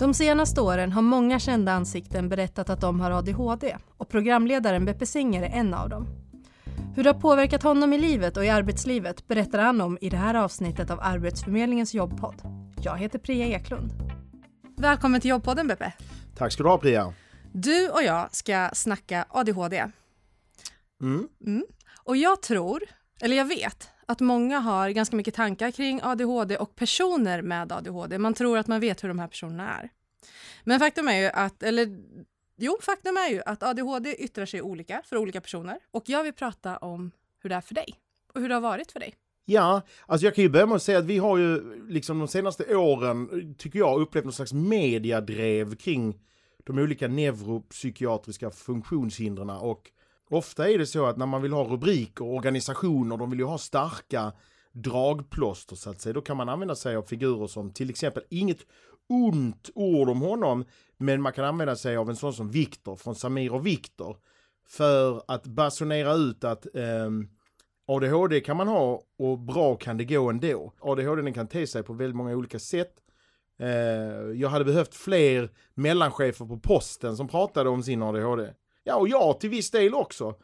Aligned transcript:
De 0.00 0.14
senaste 0.14 0.60
åren 0.60 0.92
har 0.92 1.02
många 1.02 1.38
kända 1.38 1.72
ansikten 1.72 2.28
berättat 2.28 2.70
att 2.70 2.80
de 2.80 3.00
har 3.00 3.10
ADHD 3.10 3.76
och 3.96 4.08
programledaren 4.08 4.84
Beppe 4.84 5.06
Singer 5.06 5.42
är 5.42 5.48
en 5.48 5.74
av 5.74 5.88
dem. 5.88 6.06
Hur 6.96 7.04
det 7.04 7.10
har 7.10 7.20
påverkat 7.20 7.62
honom 7.62 7.92
i 7.92 7.98
livet 7.98 8.36
och 8.36 8.44
i 8.44 8.48
arbetslivet 8.48 9.28
berättar 9.28 9.58
han 9.58 9.80
om 9.80 9.98
i 10.00 10.10
det 10.10 10.16
här 10.16 10.34
avsnittet 10.34 10.90
av 10.90 11.00
Arbetsförmedlingens 11.00 11.94
jobbpodd. 11.94 12.42
Jag 12.82 12.98
heter 12.98 13.18
Priya 13.18 13.46
Eklund. 13.46 13.92
Välkommen 14.76 15.20
till 15.20 15.30
jobbpodden 15.30 15.68
Beppe. 15.68 15.92
Tack 16.36 16.52
ska 16.52 16.62
du 16.62 16.68
ha 16.68 16.78
Priya. 16.78 17.14
Du 17.52 17.88
och 17.88 18.02
jag 18.02 18.34
ska 18.34 18.70
snacka 18.72 19.24
ADHD. 19.28 19.84
Mm. 21.02 21.28
Mm. 21.46 21.64
Och 22.04 22.16
jag 22.16 22.42
tror, 22.42 22.82
eller 23.20 23.36
jag 23.36 23.44
vet, 23.44 23.88
att 24.10 24.20
många 24.20 24.58
har 24.58 24.90
ganska 24.90 25.16
mycket 25.16 25.34
tankar 25.34 25.70
kring 25.70 26.00
ADHD 26.02 26.56
och 26.56 26.76
personer 26.76 27.42
med 27.42 27.72
ADHD. 27.72 28.18
Man 28.18 28.34
tror 28.34 28.58
att 28.58 28.66
man 28.66 28.80
vet 28.80 29.04
hur 29.04 29.08
de 29.08 29.18
här 29.18 29.28
personerna 29.28 29.78
är. 29.78 29.88
Men 30.64 30.78
faktum 30.78 31.08
är 31.08 31.20
ju 31.20 31.26
att, 31.26 31.62
eller 31.62 31.98
jo, 32.56 32.78
faktum 32.82 33.16
är 33.16 33.30
ju 33.30 33.42
att 33.46 33.62
ADHD 33.62 34.14
yttrar 34.24 34.46
sig 34.46 34.62
olika 34.62 35.02
för 35.04 35.16
olika 35.16 35.40
personer. 35.40 35.78
Och 35.90 36.02
jag 36.06 36.22
vill 36.22 36.32
prata 36.32 36.76
om 36.76 37.10
hur 37.42 37.50
det 37.50 37.56
är 37.56 37.60
för 37.60 37.74
dig 37.74 37.94
och 38.34 38.40
hur 38.40 38.48
det 38.48 38.54
har 38.54 38.60
varit 38.60 38.92
för 38.92 39.00
dig. 39.00 39.14
Ja, 39.44 39.82
alltså 40.06 40.26
jag 40.26 40.34
kan 40.34 40.44
ju 40.44 40.50
börja 40.50 40.66
med 40.66 40.76
att 40.76 40.82
säga 40.82 40.98
att 40.98 41.04
vi 41.04 41.18
har 41.18 41.38
ju 41.38 41.82
liksom 41.88 42.18
de 42.18 42.28
senaste 42.28 42.76
åren, 42.76 43.54
tycker 43.58 43.78
jag, 43.78 44.00
upplevt 44.00 44.24
någon 44.24 44.32
slags 44.32 44.52
mediadrev 44.52 45.76
kring 45.76 46.18
de 46.64 46.78
olika 46.78 47.08
neuropsykiatriska 47.08 48.50
funktionshindren 48.50 49.50
och 49.50 49.90
ofta 50.30 50.70
är 50.70 50.78
det 50.78 50.86
så 50.86 51.06
att 51.06 51.16
när 51.16 51.26
man 51.26 51.42
vill 51.42 51.52
ha 51.52 51.64
rubriker, 51.64 52.24
organisationer, 52.24 53.16
de 53.16 53.30
vill 53.30 53.38
ju 53.38 53.44
ha 53.44 53.58
starka 53.58 54.32
dragplåster 54.72 55.76
så 55.76 55.90
att 55.90 56.00
säga, 56.00 56.12
då 56.12 56.20
kan 56.20 56.36
man 56.36 56.48
använda 56.48 56.74
sig 56.74 56.96
av 56.96 57.02
figurer 57.02 57.46
som 57.46 57.70
till 57.70 57.90
exempel, 57.90 58.22
inget 58.30 58.58
ont 59.08 59.70
ord 59.74 60.08
om 60.08 60.20
honom, 60.20 60.64
men 60.96 61.22
man 61.22 61.32
kan 61.32 61.44
använda 61.44 61.76
sig 61.76 61.96
av 61.96 62.10
en 62.10 62.16
sån 62.16 62.32
som 62.32 62.50
Viktor 62.50 62.96
från 62.96 63.14
Samir 63.14 63.52
och 63.52 63.66
Viktor 63.66 64.16
för 64.66 65.22
att 65.28 65.46
basunera 65.46 66.14
ut 66.14 66.44
att 66.44 66.66
eh, 66.74 67.10
ADHD 67.86 68.40
kan 68.40 68.56
man 68.56 68.68
ha 68.68 69.02
och 69.18 69.38
bra 69.38 69.76
kan 69.76 69.96
det 69.96 70.04
gå 70.04 70.30
ändå. 70.30 70.72
ADHD 70.80 71.32
kan 71.32 71.48
te 71.48 71.66
sig 71.66 71.82
på 71.82 71.92
väldigt 71.92 72.16
många 72.16 72.36
olika 72.36 72.58
sätt. 72.58 72.94
Eh, 73.58 73.68
jag 74.34 74.48
hade 74.48 74.64
behövt 74.64 74.94
fler 74.94 75.50
mellanchefer 75.74 76.46
på 76.46 76.58
posten 76.58 77.16
som 77.16 77.28
pratade 77.28 77.70
om 77.70 77.82
sin 77.82 78.02
ADHD. 78.02 78.52
Ja, 78.90 78.96
och 78.96 79.08
jag 79.08 79.40
till 79.40 79.50
viss 79.50 79.70
del 79.70 79.94
också. 79.94 80.34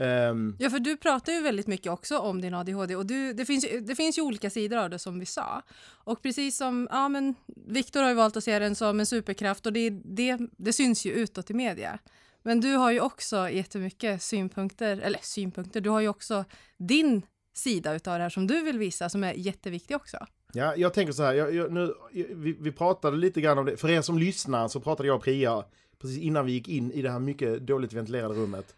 Um, 0.00 0.56
ja, 0.58 0.70
för 0.70 0.78
du 0.78 0.96
pratar 0.96 1.32
ju 1.32 1.42
väldigt 1.42 1.66
mycket 1.66 1.92
också 1.92 2.18
om 2.18 2.40
din 2.40 2.54
ADHD 2.54 2.96
och 2.96 3.06
du, 3.06 3.32
det, 3.32 3.44
finns, 3.44 3.66
det 3.80 3.94
finns 3.94 4.18
ju 4.18 4.22
olika 4.22 4.50
sidor 4.50 4.78
av 4.78 4.90
det 4.90 4.98
som 4.98 5.18
vi 5.18 5.26
sa. 5.26 5.62
Och 6.04 6.22
precis 6.22 6.56
som, 6.56 6.88
ja 6.90 7.08
men 7.08 7.34
Viktor 7.66 8.02
har 8.02 8.08
ju 8.08 8.14
valt 8.14 8.36
att 8.36 8.44
se 8.44 8.58
den 8.58 8.74
som 8.74 9.00
en 9.00 9.06
superkraft 9.06 9.66
och 9.66 9.72
det, 9.72 9.90
det, 9.90 10.38
det 10.56 10.72
syns 10.72 11.06
ju 11.06 11.12
utåt 11.12 11.50
i 11.50 11.54
media. 11.54 11.98
Men 12.42 12.60
du 12.60 12.74
har 12.74 12.90
ju 12.90 13.00
också 13.00 13.50
jättemycket 13.50 14.22
synpunkter, 14.22 14.98
eller 14.98 15.20
synpunkter, 15.22 15.80
du 15.80 15.90
har 15.90 16.00
ju 16.00 16.08
också 16.08 16.44
din 16.76 17.22
sida 17.54 17.94
utav 17.94 18.18
det 18.18 18.22
här 18.22 18.30
som 18.30 18.46
du 18.46 18.62
vill 18.62 18.78
visa 18.78 19.08
som 19.08 19.24
är 19.24 19.32
jätteviktig 19.32 19.96
också. 19.96 20.18
Ja, 20.52 20.76
jag 20.76 20.94
tänker 20.94 21.12
så 21.12 21.22
här, 21.22 21.34
jag, 21.34 21.54
jag, 21.54 21.72
nu, 21.72 21.94
vi, 22.12 22.56
vi 22.60 22.72
pratade 22.72 23.16
lite 23.16 23.40
grann 23.40 23.58
om 23.58 23.66
det, 23.66 23.76
för 23.76 23.90
er 23.90 24.02
som 24.02 24.18
lyssnar 24.18 24.68
så 24.68 24.80
pratade 24.80 25.06
jag 25.06 25.16
och 25.16 25.22
Priya 25.22 25.64
precis 26.00 26.18
innan 26.18 26.46
vi 26.46 26.52
gick 26.52 26.68
in 26.68 26.92
i 26.92 27.02
det 27.02 27.10
här 27.10 27.20
mycket 27.20 27.66
dåligt 27.66 27.92
ventilerade 27.92 28.34
rummet 28.34 28.76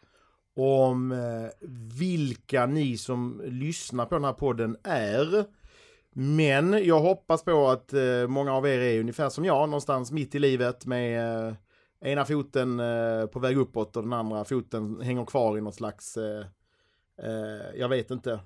om 0.58 1.12
eh, 1.12 1.69
vilka 1.98 2.66
ni 2.66 2.98
som 2.98 3.42
lyssnar 3.44 4.06
på 4.06 4.14
den 4.14 4.24
här 4.24 4.33
podden 4.33 4.77
är. 4.83 5.44
Men 6.12 6.84
jag 6.84 7.00
hoppas 7.00 7.44
på 7.44 7.69
att 7.69 7.92
eh, 7.92 8.27
många 8.28 8.52
av 8.52 8.66
er 8.66 8.78
är 8.78 9.00
ungefär 9.00 9.28
som 9.28 9.44
jag, 9.44 9.69
någonstans 9.69 10.12
mitt 10.12 10.34
i 10.34 10.39
livet 10.39 10.86
med 10.86 11.48
eh, 11.48 11.55
ena 12.00 12.24
foten 12.24 12.80
på 13.33 13.39
väg 13.39 13.58
uppåt 13.58 13.96
och 13.96 14.02
den 14.02 14.12
andra 14.12 14.44
foten 14.44 15.00
hänger 15.00 15.24
kvar 15.24 15.58
i 15.58 15.61
något 15.61 15.74
slags, 15.74 16.19
jag 17.74 17.89
vet 17.89 18.11
inte, 18.11 18.40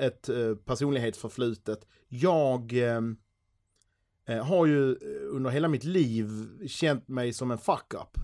ett 0.00 0.30
personlighetsförflutet. 0.64 1.86
Jag 2.08 2.72
har 4.28 4.66
ju 4.66 4.94
under 5.30 5.50
hela 5.50 5.68
mitt 5.68 5.84
liv 5.84 6.48
känt 6.66 7.08
mig 7.08 7.32
som 7.32 7.50
en 7.50 7.58
fuck-up. 7.58 8.18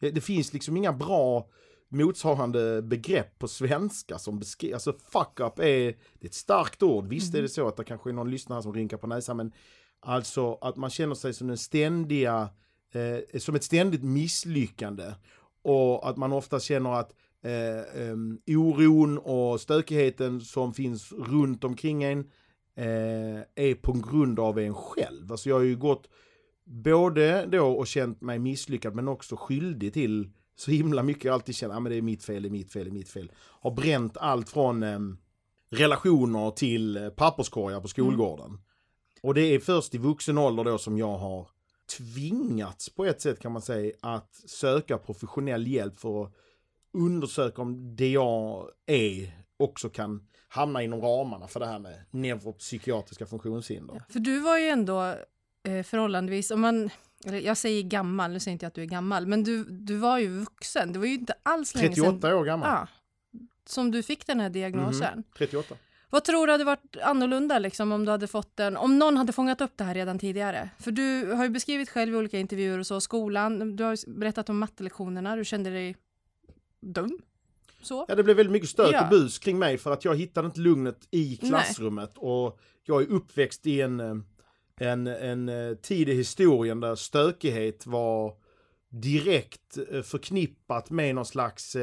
Det, 0.00 0.10
det 0.10 0.20
finns 0.20 0.52
liksom 0.52 0.76
inga 0.76 0.92
bra 0.92 1.48
motsvarande 1.92 2.82
begrepp 2.82 3.38
på 3.38 3.48
svenska 3.48 4.18
som 4.18 4.38
beskriver, 4.38 4.74
alltså 4.74 4.92
fuck 4.92 5.40
up 5.40 5.58
är, 5.58 5.96
det 6.14 6.24
är 6.24 6.26
ett 6.26 6.34
starkt 6.34 6.82
ord, 6.82 7.06
visst 7.06 7.34
är 7.34 7.42
det 7.42 7.48
så 7.48 7.68
att 7.68 7.76
det 7.76 7.84
kanske 7.84 8.10
är 8.10 8.14
någon 8.14 8.30
lyssnare 8.30 8.62
som 8.62 8.74
rynkar 8.74 8.96
på 8.96 9.06
näsan, 9.06 9.36
men 9.36 9.52
alltså 10.00 10.54
att 10.60 10.76
man 10.76 10.90
känner 10.90 11.14
sig 11.14 11.34
som 11.34 11.46
den 11.46 11.58
ständiga, 11.58 12.48
eh, 12.92 13.38
som 13.38 13.54
ett 13.54 13.64
ständigt 13.64 14.02
misslyckande 14.02 15.14
och 15.62 16.08
att 16.08 16.16
man 16.16 16.32
ofta 16.32 16.60
känner 16.60 16.92
att 16.92 17.14
eh, 17.42 18.10
um, 18.10 18.40
oron 18.46 19.18
och 19.18 19.60
stökigheten 19.60 20.40
som 20.40 20.74
finns 20.74 21.12
runt 21.12 21.64
omkring 21.64 22.02
en 22.02 22.30
eh, 22.76 23.40
är 23.54 23.74
på 23.74 23.92
grund 23.92 24.40
av 24.40 24.58
en 24.58 24.74
själv. 24.74 25.32
Alltså 25.32 25.48
jag 25.48 25.56
har 25.56 25.62
ju 25.62 25.76
gått 25.76 26.08
både 26.64 27.46
då 27.46 27.66
och 27.66 27.86
känt 27.86 28.20
mig 28.20 28.38
misslyckad 28.38 28.94
men 28.94 29.08
också 29.08 29.36
skyldig 29.36 29.92
till 29.92 30.30
så 30.56 30.70
himla 30.70 31.02
mycket. 31.02 31.24
Jag 31.24 31.34
alltid 31.34 31.54
känt 31.54 31.72
att 31.72 31.78
ah, 31.78 31.88
det 31.88 31.96
är 31.96 32.02
mitt 32.02 32.24
fel, 32.24 32.42
det 32.42 32.48
är 32.48 32.50
mitt 32.50 32.72
fel, 32.72 32.84
det 32.84 32.90
är 32.90 32.92
mitt 32.92 33.08
fel. 33.08 33.32
Har 33.36 33.70
bränt 33.70 34.16
allt 34.16 34.48
från 34.48 34.82
eh, 34.82 34.98
relationer 35.70 36.50
till 36.50 36.96
eh, 36.96 37.08
papperskorgar 37.08 37.80
på 37.80 37.88
skolgården. 37.88 38.46
Mm. 38.46 38.60
Och 39.22 39.34
det 39.34 39.40
är 39.40 39.58
först 39.58 39.94
i 39.94 39.98
vuxen 39.98 40.38
ålder 40.38 40.64
då 40.64 40.78
som 40.78 40.98
jag 40.98 41.18
har 41.18 41.48
tvingats 41.96 42.88
på 42.88 43.04
ett 43.04 43.20
sätt 43.20 43.40
kan 43.40 43.52
man 43.52 43.62
säga 43.62 43.92
att 44.00 44.34
söka 44.34 44.98
professionell 44.98 45.66
hjälp 45.66 45.96
för 45.96 46.24
att 46.24 46.32
undersöka 46.92 47.62
om 47.62 47.96
det 47.96 48.10
jag 48.10 48.70
är 48.86 49.41
också 49.62 49.88
kan 49.88 50.28
hamna 50.48 50.82
inom 50.82 51.00
ramarna 51.00 51.48
för 51.48 51.60
det 51.60 51.66
här 51.66 51.78
med 51.78 52.04
neuropsykiatriska 52.10 53.26
funktionshinder. 53.26 53.94
Ja, 53.94 54.04
för 54.12 54.20
du 54.20 54.40
var 54.40 54.58
ju 54.58 54.68
ändå 54.68 55.02
eh, 55.62 55.82
förhållandevis, 55.82 56.50
om 56.50 56.60
man, 56.60 56.90
jag 57.42 57.56
säger 57.56 57.82
gammal, 57.82 58.32
nu 58.32 58.40
säger 58.40 58.52
inte 58.52 58.64
jag 58.64 58.68
att 58.68 58.74
du 58.74 58.82
är 58.82 58.86
gammal, 58.86 59.26
men 59.26 59.44
du, 59.44 59.64
du 59.64 59.96
var 59.96 60.18
ju 60.18 60.28
vuxen, 60.28 60.92
det 60.92 60.98
var 60.98 61.06
ju 61.06 61.14
inte 61.14 61.34
alls 61.42 61.74
länge 61.74 61.88
38 61.88 62.20
sedan, 62.20 62.32
år 62.32 62.44
gammal. 62.44 62.68
Ja, 62.68 62.88
som 63.66 63.90
du 63.90 64.02
fick 64.02 64.26
den 64.26 64.40
här 64.40 64.50
diagnosen. 64.50 65.12
Mm, 65.12 65.24
38. 65.38 65.74
Vad 66.10 66.24
tror 66.24 66.46
du 66.46 66.52
hade 66.52 66.64
varit 66.64 66.96
annorlunda 67.02 67.58
liksom, 67.58 67.92
om 67.92 68.04
du 68.04 68.10
hade 68.10 68.26
fått 68.26 68.56
den, 68.56 68.76
om 68.76 68.98
någon 68.98 69.16
hade 69.16 69.32
fångat 69.32 69.60
upp 69.60 69.72
det 69.76 69.84
här 69.84 69.94
redan 69.94 70.18
tidigare? 70.18 70.70
För 70.78 70.90
du 70.90 71.32
har 71.32 71.44
ju 71.44 71.50
beskrivit 71.50 71.90
själv 71.90 72.14
i 72.14 72.16
olika 72.16 72.38
intervjuer 72.38 72.78
och 72.78 72.86
så, 72.86 73.00
skolan, 73.00 73.76
du 73.76 73.84
har 73.84 74.18
berättat 74.18 74.48
om 74.48 74.58
mattelektionerna, 74.58 75.36
du 75.36 75.44
kände 75.44 75.70
dig 75.70 75.96
dum. 76.80 77.18
Så. 77.82 78.04
Ja, 78.08 78.14
det 78.14 78.22
blev 78.22 78.36
väldigt 78.36 78.52
mycket 78.52 78.68
stök 78.68 78.94
ja. 78.94 79.04
och 79.04 79.10
bus 79.10 79.38
kring 79.38 79.58
mig 79.58 79.78
för 79.78 79.92
att 79.92 80.04
jag 80.04 80.16
hittade 80.16 80.46
inte 80.46 80.60
lugnet 80.60 81.08
i 81.10 81.36
klassrummet 81.36 82.10
Nej. 82.16 82.30
och 82.30 82.58
jag 82.84 83.02
är 83.02 83.06
uppväxt 83.06 83.66
i 83.66 83.80
en 83.80 84.00
eh, 84.00 84.14
en, 84.76 85.06
en 85.06 85.48
eh, 85.48 85.74
tid 85.74 86.08
i 86.08 86.14
historien 86.14 86.80
där 86.80 86.94
stökighet 86.94 87.86
var 87.86 88.34
direkt 88.88 89.78
eh, 89.90 90.02
förknippat 90.02 90.90
med 90.90 91.14
någon 91.14 91.26
slags, 91.26 91.76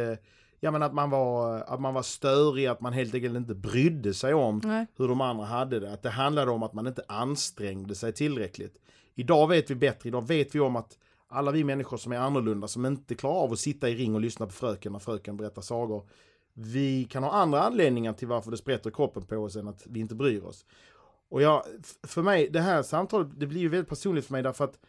ja 0.59 0.71
men 0.71 0.83
att 0.83 0.93
man 0.93 1.09
var, 1.09 1.59
att 1.61 1.81
man 1.81 1.93
var 1.93 2.01
störig, 2.01 2.65
att 2.65 2.81
man 2.81 2.93
helt 2.93 3.13
enkelt 3.13 3.35
inte 3.35 3.55
brydde 3.55 4.13
sig 4.13 4.33
om 4.33 4.61
Nej. 4.63 4.85
hur 4.97 5.07
de 5.07 5.21
andra 5.21 5.45
hade 5.45 5.79
det. 5.79 5.93
Att 5.93 6.03
det 6.03 6.09
handlade 6.09 6.51
om 6.51 6.63
att 6.63 6.73
man 6.73 6.87
inte 6.87 7.03
ansträngde 7.07 7.95
sig 7.95 8.13
tillräckligt. 8.13 8.77
Idag 9.15 9.47
vet 9.47 9.71
vi 9.71 9.75
bättre, 9.75 10.09
idag 10.09 10.27
vet 10.27 10.55
vi 10.55 10.59
om 10.59 10.75
att 10.75 10.97
alla 11.29 11.51
vi 11.51 11.63
människor 11.63 11.97
som 11.97 12.11
är 12.11 12.17
annorlunda, 12.17 12.67
som 12.67 12.85
inte 12.85 13.15
klarar 13.15 13.35
av 13.35 13.51
att 13.51 13.59
sitta 13.59 13.89
i 13.89 13.95
ring 13.95 14.15
och 14.15 14.21
lyssna 14.21 14.45
på 14.45 14.51
fröken 14.51 14.91
när 14.91 14.99
fröken 14.99 15.37
berättar 15.37 15.61
sagor, 15.61 16.07
vi 16.53 17.03
kan 17.03 17.23
ha 17.23 17.31
andra 17.31 17.61
anledningar 17.61 18.13
till 18.13 18.27
varför 18.27 18.51
det 18.51 18.57
sprätter 18.57 18.91
kroppen 18.91 19.23
på 19.23 19.37
oss 19.37 19.55
än 19.55 19.67
att 19.67 19.87
vi 19.87 19.99
inte 19.99 20.15
bryr 20.15 20.43
oss. 20.43 20.65
Och 21.29 21.41
jag, 21.41 21.63
för 22.03 22.21
mig, 22.21 22.49
det 22.49 22.59
här 22.59 22.83
samtalet, 22.83 23.27
det 23.37 23.47
blir 23.47 23.61
ju 23.61 23.69
väldigt 23.69 23.89
personligt 23.89 24.25
för 24.25 24.31
mig 24.31 24.43
därför 24.43 24.63
att 24.63 24.79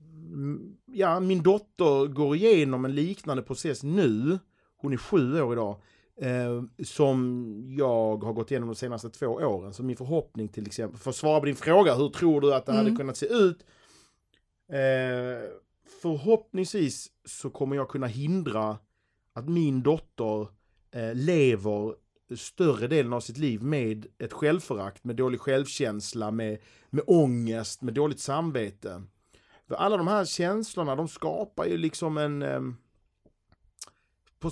mm, 0.00 0.76
ja, 0.86 1.20
min 1.20 1.42
dotter 1.42 2.06
går 2.06 2.36
igenom 2.36 2.84
en 2.84 2.94
liknande 2.94 3.42
process 3.42 3.82
nu, 3.82 4.38
hon 4.76 4.92
är 4.92 4.96
sju 4.96 5.42
år 5.42 5.52
idag, 5.52 5.76
eh, 6.20 6.84
som 6.84 7.54
jag 7.78 8.24
har 8.24 8.32
gått 8.32 8.50
igenom 8.50 8.68
de 8.68 8.74
senaste 8.74 9.10
två 9.10 9.26
åren. 9.26 9.74
Så 9.74 9.82
min 9.82 9.96
förhoppning 9.96 10.48
till 10.48 10.66
exempel, 10.66 11.00
för 11.00 11.10
att 11.10 11.16
svara 11.16 11.40
på 11.40 11.46
din 11.46 11.56
fråga, 11.56 11.94
hur 11.94 12.08
tror 12.08 12.40
du 12.40 12.54
att 12.54 12.66
det 12.66 12.72
mm. 12.72 12.84
hade 12.84 12.96
kunnat 12.96 13.16
se 13.16 13.26
ut? 13.26 13.66
Eh, 14.68 15.50
förhoppningsvis 16.02 17.10
så 17.24 17.50
kommer 17.50 17.76
jag 17.76 17.88
kunna 17.88 18.06
hindra 18.06 18.78
att 19.32 19.48
min 19.48 19.82
dotter 19.82 20.48
eh, 20.90 21.14
lever 21.14 21.94
större 22.36 22.86
delen 22.86 23.12
av 23.12 23.20
sitt 23.20 23.38
liv 23.38 23.62
med 23.62 24.06
ett 24.18 24.32
självförakt, 24.32 25.04
med 25.04 25.16
dålig 25.16 25.40
självkänsla, 25.40 26.30
med, 26.30 26.58
med 26.90 27.04
ångest, 27.06 27.82
med 27.82 27.94
dåligt 27.94 28.20
samvete. 28.20 29.02
För 29.68 29.74
alla 29.74 29.96
de 29.96 30.08
här 30.08 30.24
känslorna, 30.24 30.96
de 30.96 31.08
skapar 31.08 31.64
ju 31.66 31.76
liksom 31.76 32.18
en... 32.18 32.42
Eh, 32.42 32.60
på, 34.38 34.50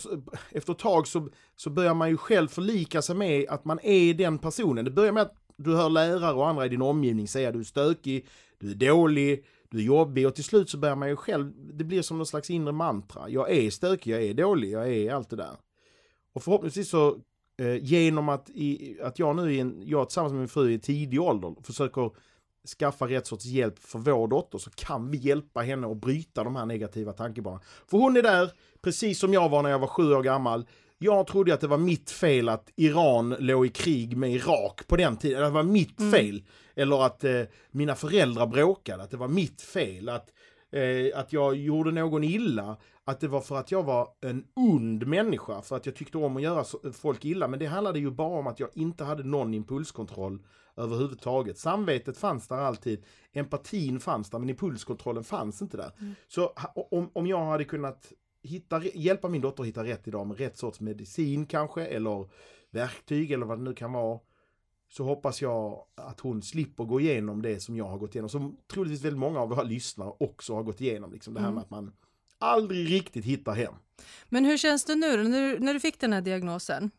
efter 0.50 0.72
ett 0.72 0.78
tag 0.78 1.06
så, 1.06 1.28
så 1.56 1.70
börjar 1.70 1.94
man 1.94 2.10
ju 2.10 2.16
själv 2.16 2.48
förlika 2.48 3.02
sig 3.02 3.16
med 3.16 3.48
att 3.48 3.64
man 3.64 3.78
är 3.82 4.14
den 4.14 4.38
personen. 4.38 4.84
Det 4.84 4.90
börjar 4.90 5.12
med 5.12 5.22
att 5.22 5.36
du 5.56 5.76
hör 5.76 5.90
lärare 5.90 6.34
och 6.34 6.48
andra 6.48 6.66
i 6.66 6.68
din 6.68 6.82
omgivning 6.82 7.28
säga 7.28 7.48
att 7.48 7.54
du 7.54 7.60
är 7.60 7.64
stökig, 7.64 8.28
du 8.58 8.70
är 8.70 8.74
dålig, 8.74 9.44
du 9.70 9.78
är 9.78 9.82
jobbig 9.82 10.26
och 10.26 10.34
till 10.34 10.44
slut 10.44 10.70
så 10.70 10.78
börjar 10.78 10.96
man 10.96 11.08
ju 11.08 11.16
själv, 11.16 11.52
det 11.72 11.84
blir 11.84 12.02
som 12.02 12.16
någon 12.16 12.26
slags 12.26 12.50
inre 12.50 12.72
mantra. 12.72 13.28
Jag 13.28 13.50
är 13.50 13.70
stökig, 13.70 14.12
jag 14.12 14.22
är 14.22 14.34
dålig, 14.34 14.70
jag 14.70 14.88
är 14.92 15.12
allt 15.12 15.30
det 15.30 15.36
där. 15.36 15.56
Och 16.32 16.42
förhoppningsvis 16.42 16.88
så 16.88 17.16
eh, 17.58 17.76
genom 17.84 18.28
att, 18.28 18.50
i, 18.50 18.98
att 19.02 19.18
jag 19.18 19.36
nu, 19.36 19.56
en, 19.56 19.82
jag 19.86 20.08
tillsammans 20.08 20.32
med 20.32 20.38
min 20.38 20.48
fru 20.48 20.72
i 20.72 20.78
tidig 20.78 21.20
ålder 21.20 21.54
försöker 21.62 22.10
skaffa 22.78 23.08
rätt 23.08 23.26
sorts 23.26 23.44
hjälp 23.44 23.78
för 23.78 23.98
vår 23.98 24.28
dotter 24.28 24.58
så 24.58 24.70
kan 24.70 25.10
vi 25.10 25.18
hjälpa 25.18 25.60
henne 25.60 25.86
att 25.86 25.96
bryta 25.96 26.44
de 26.44 26.56
här 26.56 26.66
negativa 26.66 27.12
tankebanorna. 27.12 27.62
För 27.86 27.98
hon 27.98 28.16
är 28.16 28.22
där, 28.22 28.52
precis 28.82 29.18
som 29.18 29.32
jag 29.32 29.48
var 29.48 29.62
när 29.62 29.70
jag 29.70 29.78
var 29.78 29.86
sju 29.86 30.12
år 30.14 30.22
gammal. 30.22 30.66
Jag 30.98 31.26
trodde 31.26 31.54
att 31.54 31.60
det 31.60 31.66
var 31.66 31.78
mitt 31.78 32.10
fel 32.10 32.48
att 32.48 32.70
Iran 32.76 33.36
låg 33.38 33.66
i 33.66 33.68
krig 33.68 34.16
med 34.16 34.32
Irak 34.32 34.86
på 34.86 34.96
den 34.96 35.16
tiden. 35.16 35.42
Det 35.42 35.50
var 35.50 35.62
mitt 35.62 36.00
mm. 36.00 36.12
Eller 36.74 37.06
att 37.06 37.24
eh, 37.24 37.42
mina 37.70 37.94
föräldrar 37.94 38.46
bråkade, 38.46 39.02
att 39.02 39.10
det 39.10 39.16
var 39.16 39.28
mitt 39.28 39.62
fel. 39.62 40.08
Att, 40.08 40.32
eh, 40.70 41.18
att 41.18 41.32
jag 41.32 41.56
gjorde 41.56 41.90
någon 41.90 42.24
illa. 42.24 42.76
Att 43.04 43.20
det 43.20 43.28
var 43.28 43.40
för 43.40 43.56
att 43.56 43.70
jag 43.70 43.82
var 43.82 44.08
en 44.20 44.44
ond 44.54 45.06
människa, 45.06 45.62
för 45.62 45.76
att 45.76 45.86
jag 45.86 45.94
tyckte 45.94 46.18
om 46.18 46.36
att 46.36 46.42
göra 46.42 46.64
folk 46.92 47.24
illa. 47.24 47.48
Men 47.48 47.58
det 47.58 47.66
handlade 47.66 47.98
ju 47.98 48.10
bara 48.10 48.38
om 48.38 48.46
att 48.46 48.60
jag 48.60 48.68
inte 48.74 49.04
hade 49.04 49.22
någon 49.22 49.54
impulskontroll 49.54 50.38
överhuvudtaget. 50.76 51.58
Samvetet 51.58 52.16
fanns 52.16 52.48
där 52.48 52.56
alltid, 52.56 53.04
empatin 53.32 54.00
fanns 54.00 54.30
där, 54.30 54.38
men 54.38 54.50
impulskontrollen 54.50 55.24
fanns 55.24 55.62
inte 55.62 55.76
där. 55.76 55.92
Mm. 56.00 56.14
Så 56.28 56.52
om, 56.90 57.10
om 57.12 57.26
jag 57.26 57.44
hade 57.44 57.64
kunnat 57.64 58.12
hitta, 58.42 58.82
hjälpa 58.84 59.28
min 59.28 59.40
dotter 59.40 59.62
att 59.62 59.68
hitta 59.68 59.84
rätt 59.84 60.08
idag 60.08 60.26
med 60.26 60.38
rätt 60.38 60.56
sorts 60.56 60.80
medicin 60.80 61.46
kanske, 61.46 61.86
eller 61.86 62.28
verktyg 62.70 63.32
eller 63.32 63.46
vad 63.46 63.58
det 63.58 63.64
nu 63.64 63.74
kan 63.74 63.92
vara, 63.92 64.18
så 64.96 65.04
hoppas 65.04 65.42
jag 65.42 65.84
att 65.94 66.20
hon 66.20 66.42
slipper 66.42 66.84
gå 66.84 67.00
igenom 67.00 67.42
det 67.42 67.60
som 67.60 67.76
jag 67.76 67.84
har 67.84 67.98
gått 67.98 68.14
igenom, 68.14 68.28
som 68.28 68.56
troligtvis 68.72 69.04
väldigt 69.04 69.18
många 69.18 69.40
av 69.40 69.48
våra 69.48 69.62
lyssnare 69.62 70.12
också 70.20 70.54
har 70.54 70.62
gått 70.62 70.80
igenom. 70.80 71.12
Liksom 71.12 71.34
det 71.34 71.40
här 71.40 71.46
mm. 71.46 71.54
med 71.54 71.62
att 71.62 71.70
man 71.70 71.92
aldrig 72.38 72.90
riktigt 72.90 73.24
hittar 73.24 73.54
hem. 73.54 73.74
Men 74.28 74.44
hur 74.44 74.56
känns 74.56 74.84
det 74.84 74.94
nu 74.94 75.28
när, 75.28 75.58
när 75.58 75.74
du 75.74 75.80
fick 75.80 76.00
den 76.00 76.12
här 76.12 76.20
diagnosen? 76.20 76.90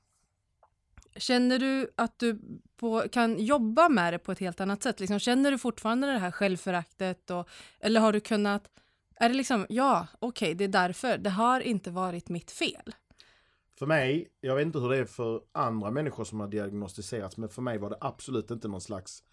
Känner 1.16 1.60
du 1.60 1.92
att 1.96 2.20
du 2.20 2.40
på, 2.78 3.04
kan 3.12 3.40
jobba 3.40 3.90
med 3.90 4.14
det 4.14 4.20
på 4.20 4.32
ett 4.32 4.40
helt 4.40 4.62
annat 4.62 4.84
sätt? 4.84 5.00
Liksom, 5.00 5.20
känner 5.20 5.52
du 5.52 5.58
fortfarande 5.58 6.08
det 6.08 6.20
här 6.20 6.32
självföraktet? 6.32 7.32
Och, 7.32 7.50
eller 7.80 8.02
har 8.02 8.14
du 8.14 8.20
kunnat... 8.20 8.70
Är 9.16 9.30
det 9.30 9.36
liksom, 9.36 9.66
ja, 9.70 10.08
okej, 10.20 10.46
okay, 10.46 10.54
det 10.54 10.64
är 10.64 10.88
därför. 10.88 11.18
Det 11.18 11.30
har 11.30 11.60
inte 11.60 11.92
varit 11.92 12.30
mitt 12.30 12.52
fel. 12.52 12.96
För 13.80 13.86
mig, 13.86 14.28
jag 14.42 14.56
vet 14.56 14.66
inte 14.66 14.80
hur 14.80 14.90
det 14.90 14.98
är 14.98 15.06
för 15.06 15.42
andra 15.52 15.92
människor 15.92 16.24
som 16.24 16.40
har 16.40 16.48
diagnostiserats, 16.48 17.38
men 17.38 17.50
för 17.50 17.62
mig 17.62 17.78
var 17.78 17.90
det 17.90 17.98
absolut 18.02 18.52
inte 18.52 18.68
någon 18.68 18.82
slags 18.82 19.24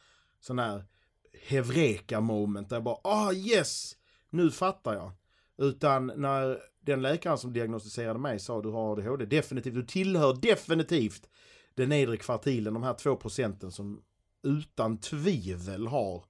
sån 0.41 0.59
här 0.59 0.85
hevreka 1.33 2.21
moment 2.21 2.69
där 2.69 2.77
jag 2.77 2.85
bara, 2.85 2.99
ah 3.05 3.33
yes, 3.33 3.97
nu 4.31 4.51
fattar 4.51 4.95
jag. 4.95 5.11
Utan 5.59 6.07
när 6.17 6.59
den 6.81 7.03
läkaren 7.03 7.39
som 7.39 7.53
diagnostiserade 7.53 8.19
mig 8.19 8.39
sa 8.39 8.63
du 8.63 8.69
har 8.69 8.93
ADHD, 8.93 9.27
definitivt, 9.27 9.75
du 9.75 9.87
tillhör 9.87 10.35
definitivt 10.43 11.29
den 11.75 11.89
nedre 11.89 12.17
kvartilen, 12.17 12.75
de 12.75 12.83
här 12.83 12.95
två 12.95 13.17
procenten 13.17 13.73
som 13.73 14.03
utan 14.43 14.99
tvivel 14.99 15.87
har 15.87 16.25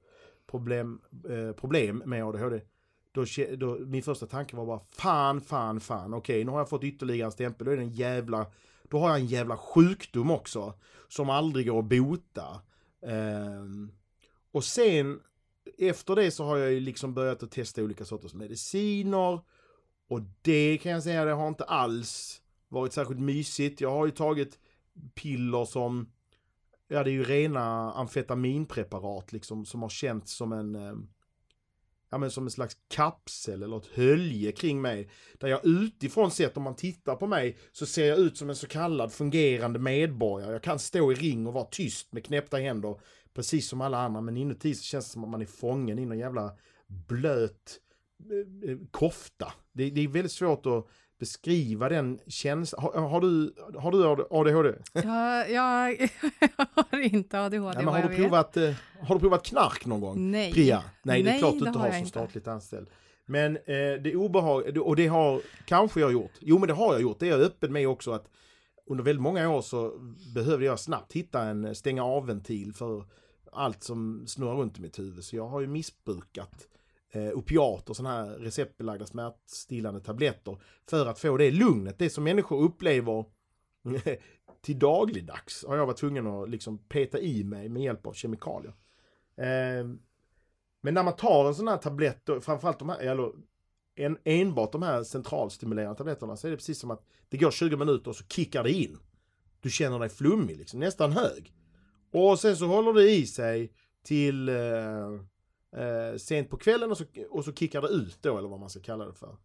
problem, 0.47 1.00
eh, 1.31 1.53
problem 1.53 2.03
med 2.06 2.25
ADHD. 2.25 2.61
Då, 3.12 3.25
då, 3.56 3.79
min 3.79 4.03
första 4.03 4.26
tanke 4.26 4.56
var 4.56 4.67
bara 4.67 4.81
fan, 4.91 5.41
fan, 5.41 5.81
fan. 5.81 6.14
Okej, 6.14 6.44
nu 6.44 6.50
har 6.50 6.59
jag 6.59 6.69
fått 6.69 6.85
ytterligare 6.85 7.26
en 7.26 7.32
stämpel. 7.32 7.64
Då 7.64 7.73
är 7.73 7.76
det 7.76 7.82
en 7.82 7.93
jävla... 7.93 8.47
Då 8.82 8.99
har 8.99 9.09
jag 9.09 9.19
en 9.19 9.26
jävla 9.26 9.56
sjukdom 9.56 10.31
också. 10.31 10.75
Som 11.09 11.31
aldrig 11.31 11.67
går 11.67 11.79
att 11.79 11.85
bota. 11.85 12.61
Eh, 13.06 13.64
och 14.53 14.64
sen 14.64 15.20
efter 15.79 16.17
det 16.17 16.31
så 16.31 16.44
har 16.44 16.56
jag 16.56 16.73
ju 16.73 16.81
liksom 16.81 17.14
börjat 17.14 17.43
att 17.43 17.50
testa 17.50 17.82
olika 17.82 18.05
sorters 18.05 18.35
mediciner. 18.35 19.41
Och 20.08 20.20
det 20.43 20.79
kan 20.82 20.93
jag 20.93 21.03
säga, 21.03 21.25
det 21.25 21.32
har 21.32 21.49
inte 21.49 21.65
alls 21.65 22.43
varit 22.69 22.93
särskilt 22.93 23.20
mysigt. 23.20 23.81
Jag 23.81 23.91
har 23.91 24.06
ju 24.06 24.12
tagit 24.12 24.58
piller 25.15 25.65
som, 25.65 26.12
ja 26.88 27.05
det 27.05 27.11
är 27.11 27.12
ju 27.12 27.25
rena 27.25 27.93
amfetaminpreparat 27.93 29.32
liksom 29.32 29.65
som 29.65 29.82
har 29.82 29.88
känts 29.88 30.32
som 30.32 30.53
en, 30.53 30.75
eh, 30.75 30.94
ja 32.12 32.19
men 32.19 32.31
som 32.31 32.44
en 32.44 32.50
slags 32.50 32.76
kapsel 32.88 33.62
eller 33.62 33.76
ett 33.76 33.87
hölje 33.87 34.53
kring 34.53 34.81
mig. 34.81 35.09
Där 35.38 35.49
jag 35.49 35.67
utifrån 35.67 36.31
sett, 36.31 36.56
om 36.56 36.62
man 36.62 36.76
tittar 36.76 37.17
på 37.17 37.26
mig, 37.26 37.59
så 37.73 37.87
ser 37.87 38.06
jag 38.06 38.19
ut 38.19 38.37
som 38.37 38.50
en 38.50 38.56
så 38.56 38.67
kallad 38.67 39.12
fungerande 39.12 39.79
medborgare. 39.79 40.53
Jag 40.53 40.62
kan 40.62 40.79
stå 40.79 41.12
i 41.12 41.14
ring 41.14 41.47
och 41.47 41.53
vara 41.53 41.64
tyst 41.64 42.12
med 42.12 42.25
knäppta 42.25 42.56
händer, 42.56 43.00
precis 43.35 43.69
som 43.69 43.81
alla 43.81 43.99
andra, 43.99 44.20
men 44.20 44.37
inuti 44.37 44.75
så 44.75 44.82
känns 44.82 45.06
det 45.06 45.12
som 45.12 45.25
att 45.25 45.31
man 45.31 45.43
är 45.43 45.47
fången 45.47 45.99
i 45.99 46.06
någon 46.06 46.19
jävla 46.19 46.56
blöt 46.87 47.79
eh, 48.31 48.70
eh, 48.70 48.79
kofta. 48.91 49.53
Det, 49.73 49.91
det 49.91 50.00
är 50.00 50.08
väldigt 50.08 50.32
svårt 50.32 50.67
att 50.67 50.87
beskriva 51.23 51.89
den 51.89 52.19
känslan. 52.27 52.83
Har, 52.83 53.09
har, 53.09 53.21
du, 53.21 53.55
har 53.79 53.93
du 53.93 54.07
ADHD? 54.31 54.75
Ja, 54.93 55.47
jag, 55.47 56.01
jag 56.01 56.67
har 56.91 57.01
inte 57.01 57.41
ADHD. 57.41 57.77
Nej, 57.77 57.85
men 57.85 57.95
har, 57.95 58.03
du 58.09 58.17
provat, 58.17 58.57
eh, 58.57 58.75
har 59.01 59.15
du 59.15 59.21
provat 59.21 59.43
knark 59.43 59.87
någon 59.87 60.01
gång? 60.01 60.31
Nej. 60.31 60.53
Priya? 60.53 60.85
Nej, 61.03 61.23
det 61.23 61.31
är 61.31 61.39
klart 61.39 61.59
du 61.59 61.67
inte 61.67 61.79
har, 61.79 61.91
som 61.91 62.07
statligt 62.07 62.49
anställd. 62.49 62.87
Men 63.27 63.57
eh, 63.57 63.63
det 64.03 64.17
obehag, 64.17 64.79
och 64.79 64.97
det 64.97 65.07
har 65.07 65.41
kanske 65.65 66.01
jag 66.01 66.13
gjort. 66.13 66.33
Jo, 66.41 66.59
men 66.59 66.69
det 66.69 66.75
har 66.75 66.93
jag 66.93 67.03
gjort. 67.03 67.21
Det 67.21 67.27
är 67.27 67.31
jag 67.31 67.41
öppen 67.41 67.73
med 67.73 67.89
också 67.89 68.13
att 68.13 68.29
under 68.87 69.05
väldigt 69.05 69.23
många 69.23 69.51
år 69.51 69.63
så 69.63 69.93
behövde 70.35 70.67
jag 70.67 70.81
snabbt 70.81 71.13
hitta 71.13 71.43
en 71.43 71.75
stänga 71.75 72.05
av-ventil 72.05 72.73
för 72.73 73.05
allt 73.53 73.83
som 73.83 74.27
snurrar 74.27 74.57
runt 74.57 74.79
i 74.79 74.83
mitt 74.83 74.99
huvud. 74.99 75.25
Så 75.25 75.37
jag 75.37 75.49
har 75.49 75.61
ju 75.61 75.67
missbrukat 75.67 76.69
eh, 77.12 77.31
opiater, 77.32 77.94
sådana 77.94 78.14
här 78.14 78.38
receptbelagda 78.38 79.06
smärtstillande 79.06 80.00
tabletter 80.00 80.59
för 80.88 81.06
att 81.06 81.19
få 81.19 81.37
det 81.37 81.50
lugnet. 81.50 81.99
Det 81.99 82.11
som 82.11 82.25
människor 82.25 82.62
upplever 82.62 83.25
till 84.61 84.79
dagligdags 84.79 85.64
har 85.69 85.76
jag 85.76 85.87
varit 85.87 85.97
tvungen 85.97 86.26
att 86.26 86.50
liksom 86.50 86.79
peta 86.79 87.20
i 87.20 87.44
mig 87.44 87.69
med 87.69 87.82
hjälp 87.82 88.06
av 88.06 88.12
kemikalier. 88.12 88.75
Eh, 89.37 89.87
men 90.81 90.94
när 90.94 91.03
man 91.03 91.17
tar 91.17 91.49
en 91.49 91.55
sån 91.55 91.69
här 91.69 91.76
tablett, 91.76 92.29
framförallt 92.41 92.79
de 92.79 92.88
här, 92.88 92.99
eller 92.99 93.32
en, 93.94 94.19
enbart 94.25 94.73
de 94.73 94.82
här 94.82 95.03
centralstimulerande 95.03 95.99
tabletterna, 95.99 96.37
så 96.37 96.47
är 96.47 96.50
det 96.50 96.56
precis 96.56 96.79
som 96.79 96.91
att 96.91 97.06
det 97.29 97.37
går 97.37 97.50
20 97.50 97.76
minuter 97.76 98.11
och 98.11 98.17
så 98.17 98.25
kickar 98.25 98.62
det 98.62 98.73
in. 98.73 98.99
Du 99.61 99.70
känner 99.70 99.99
dig 99.99 100.08
flummig, 100.08 100.56
liksom, 100.56 100.81
nästan 100.81 101.12
hög. 101.12 101.53
Och 102.12 102.38
sen 102.38 102.56
så 102.56 102.67
håller 102.67 102.93
det 102.93 103.11
i 103.11 103.26
sig 103.26 103.73
till 104.05 104.49
eh, 104.49 104.55
eh, 105.77 106.17
sent 106.17 106.51
på 106.51 106.57
kvällen 106.57 106.91
och 106.91 106.99
så, 106.99 107.05
och 107.31 107.45
så 107.45 107.53
kickar 107.53 107.83
det 107.83 107.89
ut 107.89 108.23
då, 108.23 108.39
eller 108.39 108.49
vad 108.49 108.61
man 108.61 108.71
ska 108.71 108.81
kalla 108.81 109.05
det 109.05 109.15
för. 109.15 109.37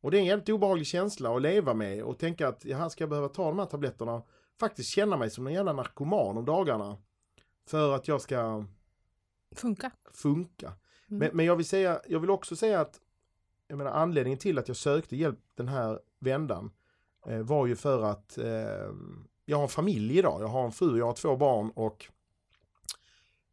Och 0.00 0.10
det 0.10 0.16
är 0.16 0.20
en 0.20 0.26
jävligt 0.26 0.48
obehaglig 0.48 0.86
känsla 0.86 1.36
att 1.36 1.42
leva 1.42 1.74
med 1.74 2.02
och 2.02 2.18
tänka 2.18 2.48
att 2.48 2.64
jag 2.64 2.92
ska 2.92 3.06
behöva 3.06 3.28
ta 3.28 3.48
de 3.48 3.58
här 3.58 3.66
tabletterna 3.66 4.22
faktiskt 4.60 4.90
känna 4.90 5.16
mig 5.16 5.30
som 5.30 5.46
en 5.46 5.52
jävla 5.52 5.72
narkoman 5.72 6.38
om 6.38 6.44
dagarna. 6.44 6.96
För 7.66 7.94
att 7.94 8.08
jag 8.08 8.20
ska 8.20 8.64
funka. 9.54 9.90
funka. 10.12 10.66
Mm. 10.66 11.18
Men, 11.18 11.30
men 11.32 11.46
jag 11.46 11.56
vill 11.56 11.66
säga, 11.66 12.00
jag 12.08 12.20
vill 12.20 12.30
också 12.30 12.56
säga 12.56 12.80
att 12.80 13.00
jag 13.68 13.78
menar, 13.78 13.90
anledningen 13.90 14.38
till 14.38 14.58
att 14.58 14.68
jag 14.68 14.76
sökte 14.76 15.16
hjälp 15.16 15.38
den 15.54 15.68
här 15.68 16.00
vändan 16.18 16.70
eh, 17.26 17.38
var 17.38 17.66
ju 17.66 17.76
för 17.76 18.02
att 18.02 18.38
eh, 18.38 18.94
jag 19.44 19.56
har 19.56 19.62
en 19.62 19.68
familj 19.68 20.18
idag. 20.18 20.42
Jag 20.42 20.48
har 20.48 20.64
en 20.64 20.72
fru, 20.72 20.98
jag 20.98 21.06
har 21.06 21.12
två 21.12 21.36
barn 21.36 21.70
och 21.70 22.06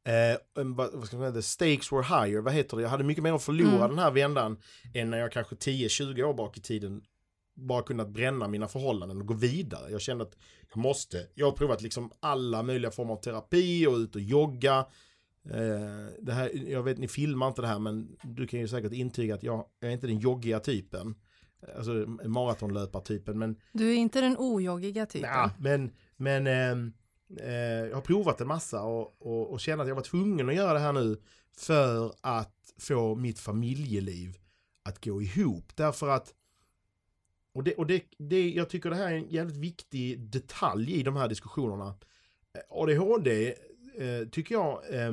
Eh, 0.08 0.38
vad 0.54 1.08
ska 1.08 1.18
man 1.18 1.26
säga, 1.26 1.32
the 1.32 1.42
stakes 1.42 1.92
were 1.92 2.04
higher, 2.04 2.42
vad 2.42 2.54
heter 2.54 2.78
det? 2.78 2.84
Jag 2.84 2.90
hade 2.90 3.04
mycket 3.04 3.24
mer 3.24 3.34
att 3.34 3.44
förlora 3.44 3.76
mm. 3.76 3.90
den 3.90 4.00
här 4.00 4.12
vändan 4.12 4.58
än 4.94 5.10
när 5.10 5.18
jag 5.18 5.32
kanske 5.32 5.56
10-20 5.56 6.24
år 6.24 6.34
bak 6.34 6.58
i 6.58 6.62
tiden 6.62 7.02
bara 7.56 7.84
kunnat 7.84 8.10
bränna 8.10 8.48
mina 8.48 8.68
förhållanden 8.68 9.22
och 9.22 9.28
gå 9.28 9.34
vidare. 9.34 9.92
Jag 9.92 10.02
kände 10.02 10.24
att 10.24 10.38
jag 10.70 10.78
måste. 10.78 11.28
Jag 11.34 11.46
har 11.46 11.52
provat 11.52 11.82
liksom 11.82 12.12
alla 12.20 12.64
möjliga 12.64 12.92
former 12.92 13.14
av 13.14 13.22
terapi 13.22 13.88
och 13.88 13.94
ut 13.94 14.16
och 14.16 14.22
jogga. 14.22 14.86
Eh, 15.46 16.14
det 16.22 16.34
här, 16.34 16.70
jag 16.70 16.84
vet, 16.84 16.98
ni 16.98 17.08
filmar 17.08 17.48
inte 17.48 17.62
det 17.62 17.68
här 17.68 17.80
men 17.80 18.18
du 18.24 18.48
kan 18.48 18.60
ju 18.60 18.68
säkert 18.68 18.94
intyga 18.94 19.36
att 19.36 19.44
jag, 19.44 19.66
jag 19.80 19.90
är 19.90 19.94
inte 19.94 20.08
den 20.08 20.20
joggiga 20.20 20.60
typen. 20.60 21.16
Alltså 21.78 21.92
maratonlöpartypen 22.26 23.40
men... 23.40 23.56
Du 23.72 23.92
är 23.92 23.96
inte 23.96 24.22
den 24.22 24.36
ojoggiga 24.40 25.06
typen. 25.06 25.30
Nej, 25.34 25.50
men, 25.58 25.92
men 26.18 26.48
Eh, 26.48 26.76
Eh, 27.40 27.52
jag 27.88 27.96
har 27.96 28.02
provat 28.02 28.42
en 28.42 28.48
massa 28.48 28.82
och, 28.84 29.16
och, 29.20 29.52
och 29.52 29.60
känner 29.60 29.84
att 29.84 29.88
jag 29.88 29.96
var 29.96 30.02
tvungen 30.02 30.50
att 30.50 30.56
göra 30.56 30.74
det 30.74 30.80
här 30.80 30.94
nu 30.94 31.22
för 31.58 32.14
att 32.22 32.74
få 32.80 33.16
mitt 33.16 33.40
familjeliv 33.40 34.38
att 34.84 35.06
gå 35.06 35.22
ihop. 35.22 35.76
Därför 35.76 36.08
att 36.08 36.34
och, 37.54 37.64
det, 37.64 37.76
och 37.76 37.88
det, 37.88 38.04
det, 38.18 38.50
jag 38.50 38.70
tycker 38.70 38.90
det 38.90 38.96
här 38.96 39.12
är 39.12 39.18
en 39.18 39.30
jävligt 39.30 39.58
viktig 39.58 40.20
detalj 40.20 40.94
i 40.94 41.04
de 41.04 41.16
här 41.16 41.28
diskussionerna. 41.28 41.88
Eh, 42.54 42.62
ADHD 42.70 43.54
eh, 43.98 44.28
tycker 44.32 44.56
jag, 44.56 44.94
eh, 44.94 45.12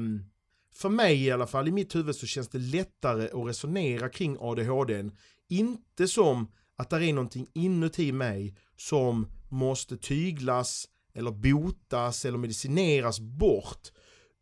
för 0.74 0.88
mig 0.88 1.24
i 1.24 1.30
alla 1.30 1.46
fall, 1.46 1.68
i 1.68 1.72
mitt 1.72 1.94
huvud 1.94 2.16
så 2.16 2.26
känns 2.26 2.48
det 2.48 2.58
lättare 2.58 3.24
att 3.24 3.48
resonera 3.48 4.08
kring 4.08 4.36
ADHD. 4.40 5.10
Inte 5.48 6.08
som 6.08 6.52
att 6.76 6.90
det 6.90 6.96
är 6.96 7.12
någonting 7.12 7.50
inuti 7.52 8.12
mig 8.12 8.56
som 8.76 9.26
måste 9.48 9.96
tyglas, 9.96 10.88
eller 11.14 11.30
botas 11.30 12.24
eller 12.24 12.38
medicineras 12.38 13.20
bort. 13.20 13.92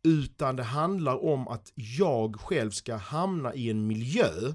Utan 0.03 0.55
det 0.55 0.63
handlar 0.63 1.23
om 1.23 1.47
att 1.47 1.71
jag 1.75 2.35
själv 2.35 2.71
ska 2.71 2.95
hamna 2.95 3.53
i 3.53 3.69
en 3.69 3.87
miljö 3.87 4.53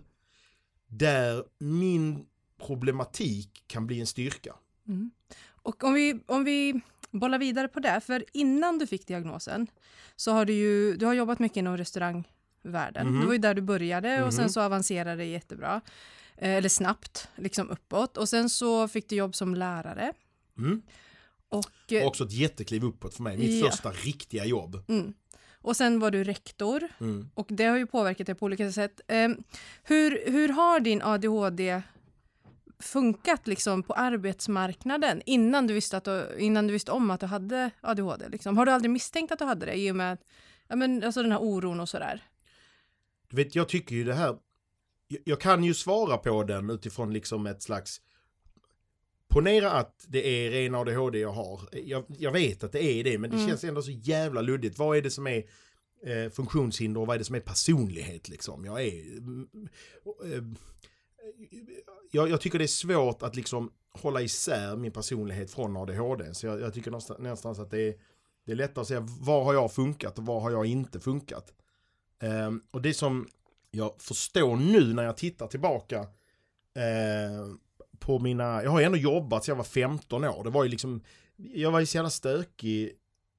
där 0.86 1.44
min 1.58 2.26
problematik 2.66 3.64
kan 3.66 3.86
bli 3.86 4.00
en 4.00 4.06
styrka. 4.06 4.54
Mm. 4.88 5.10
Och 5.62 5.84
om 5.84 5.94
vi, 5.94 6.20
om 6.26 6.44
vi 6.44 6.80
bollar 7.10 7.38
vidare 7.38 7.68
på 7.68 7.80
det, 7.80 8.00
för 8.00 8.24
innan 8.32 8.78
du 8.78 8.86
fick 8.86 9.06
diagnosen 9.06 9.66
så 10.16 10.32
har 10.32 10.44
du 10.44 10.52
ju 10.52 10.96
du 10.96 11.06
har 11.06 11.14
jobbat 11.14 11.38
mycket 11.38 11.56
inom 11.56 11.76
restaurangvärlden. 11.76 13.06
Mm. 13.06 13.20
Det 13.20 13.26
var 13.26 13.32
ju 13.32 13.38
där 13.38 13.54
du 13.54 13.62
började 13.62 14.12
och 14.12 14.18
mm. 14.18 14.32
sen 14.32 14.42
mhm. 14.42 14.50
så 14.50 14.60
avancerade 14.60 15.16
det 15.16 15.24
jättebra. 15.24 15.80
Eh, 16.36 16.50
eller 16.50 16.68
snabbt, 16.68 17.28
liksom 17.36 17.70
uppåt. 17.70 18.16
Och 18.16 18.28
sen 18.28 18.50
så 18.50 18.88
fick 18.88 19.08
du 19.08 19.16
jobb 19.16 19.34
som 19.34 19.54
lärare. 19.54 20.12
Mm. 20.58 20.82
Och, 21.48 21.92
eh, 21.92 22.06
också 22.06 22.24
ett 22.24 22.32
jättekliv 22.32 22.84
uppåt 22.84 23.14
för 23.14 23.22
mig, 23.22 23.38
mitt 23.38 23.60
ja. 23.60 23.70
första 23.70 23.90
riktiga 23.90 24.44
jobb. 24.44 24.84
Mm. 24.88 25.14
Och 25.60 25.76
sen 25.76 26.00
var 26.00 26.10
du 26.10 26.24
rektor 26.24 26.88
mm. 27.00 27.30
och 27.34 27.46
det 27.50 27.64
har 27.64 27.76
ju 27.76 27.86
påverkat 27.86 28.26
dig 28.26 28.34
på 28.34 28.44
olika 28.44 28.72
sätt. 28.72 29.00
Eh, 29.08 29.28
hur, 29.82 30.30
hur 30.32 30.48
har 30.48 30.80
din 30.80 31.02
ADHD 31.02 31.82
funkat 32.78 33.46
liksom 33.46 33.82
på 33.82 33.92
arbetsmarknaden 33.92 35.22
innan 35.26 35.66
du 35.66 35.74
visste, 35.74 35.96
att 35.96 36.04
du, 36.04 36.36
innan 36.38 36.66
du 36.66 36.72
visste 36.72 36.92
om 36.92 37.10
att 37.10 37.20
du 37.20 37.26
hade 37.26 37.70
ADHD? 37.80 38.28
Liksom? 38.28 38.56
Har 38.56 38.66
du 38.66 38.72
aldrig 38.72 38.90
misstänkt 38.90 39.32
att 39.32 39.38
du 39.38 39.44
hade 39.44 39.66
det 39.66 39.74
i 39.74 39.90
och 39.90 39.96
med 39.96 40.18
ja, 40.68 40.76
men, 40.76 41.04
alltså 41.04 41.22
den 41.22 41.32
här 41.32 41.42
oron 41.42 41.80
och 41.80 41.88
sådär? 41.88 42.22
Du 43.28 43.36
vet, 43.36 43.54
jag 43.54 43.68
tycker 43.68 43.94
ju 43.94 44.04
det 44.04 44.14
här, 44.14 44.36
jag, 45.08 45.20
jag 45.24 45.40
kan 45.40 45.64
ju 45.64 45.74
svara 45.74 46.16
på 46.16 46.42
den 46.42 46.70
utifrån 46.70 47.12
liksom 47.12 47.46
ett 47.46 47.62
slags 47.62 48.00
Ponera 49.28 49.70
att 49.70 50.04
det 50.08 50.26
är 50.26 50.50
ren 50.50 50.74
ADHD 50.74 51.18
jag 51.18 51.32
har. 51.32 51.60
Jag, 51.72 52.04
jag 52.08 52.32
vet 52.32 52.64
att 52.64 52.72
det 52.72 52.84
är 52.84 53.04
det, 53.04 53.18
men 53.18 53.30
det 53.30 53.36
mm. 53.36 53.48
känns 53.48 53.64
ändå 53.64 53.82
så 53.82 53.90
jävla 53.90 54.40
luddigt. 54.40 54.78
Vad 54.78 54.96
är 54.96 55.02
det 55.02 55.10
som 55.10 55.26
är 55.26 55.44
eh, 56.06 56.30
funktionshinder 56.30 57.00
och 57.00 57.06
vad 57.06 57.14
är 57.14 57.18
det 57.18 57.24
som 57.24 57.34
är 57.34 57.40
personlighet 57.40 58.28
liksom? 58.28 58.64
Jag 58.64 58.82
är... 58.82 58.92
Eh, 60.24 60.42
jag, 62.10 62.30
jag, 62.30 62.40
tycker 62.40 62.58
det 62.58 62.64
är 62.64 62.66
svårt 62.66 63.22
att 63.22 63.36
liksom 63.36 63.72
hålla 63.90 64.20
isär 64.20 64.76
min 64.76 64.92
personlighet 64.92 65.50
från 65.50 65.76
ADHD. 65.76 66.34
Så 66.34 66.46
jag, 66.46 66.60
jag 66.60 66.74
tycker 66.74 66.90
någonstans, 66.90 67.20
någonstans 67.20 67.58
att 67.58 67.70
det 67.70 67.88
är, 67.88 67.94
det 68.46 68.52
är 68.52 68.56
lättare 68.56 68.82
att 68.82 68.88
säga 68.88 69.06
var 69.20 69.44
har 69.44 69.54
jag 69.54 69.72
funkat 69.72 70.18
och 70.18 70.26
var 70.26 70.40
har 70.40 70.50
jag 70.50 70.66
inte 70.66 71.00
funkat. 71.00 71.52
Eh, 72.22 72.50
och 72.70 72.82
det 72.82 72.94
som 72.94 73.28
jag 73.70 73.94
förstår 73.98 74.56
nu 74.56 74.94
när 74.94 75.02
jag 75.04 75.16
tittar 75.16 75.46
tillbaka 75.46 75.98
eh, 76.74 77.46
på 78.00 78.18
mina, 78.18 78.62
jag 78.62 78.70
har 78.70 78.80
ändå 78.80 78.98
jobbat 78.98 79.44
sedan 79.44 79.52
jag 79.52 79.56
var 79.56 79.64
15 79.64 80.24
år. 80.24 80.44
Det 80.44 80.50
var 80.50 80.64
ju 80.64 80.70
liksom, 80.70 81.02
jag 81.36 81.70
var 81.70 81.80
ju 81.80 81.86
så 81.86 81.96
jävla 81.96 82.10
stökig 82.10 82.92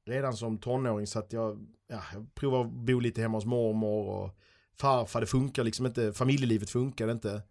redan 0.06 0.34
som 0.34 0.58
tonåring 0.58 1.08
så 1.08 1.20
att 1.20 1.34
jag, 1.34 1.68
ja, 1.88 2.02
jag 2.14 2.36
provade 2.36 2.66
att 2.66 2.72
bo 2.72 3.00
lite 3.00 3.22
hemma 3.22 3.38
hos 3.38 3.46
mormor 3.46 4.08
och 4.08 4.36
farfar. 4.80 5.22
Det 5.22 5.28
funkar 5.28 5.64
liksom 5.64 5.86
inte, 5.86 6.14
familjelivet 6.14 6.70
funkade 6.70 7.12
inte. 7.12 7.42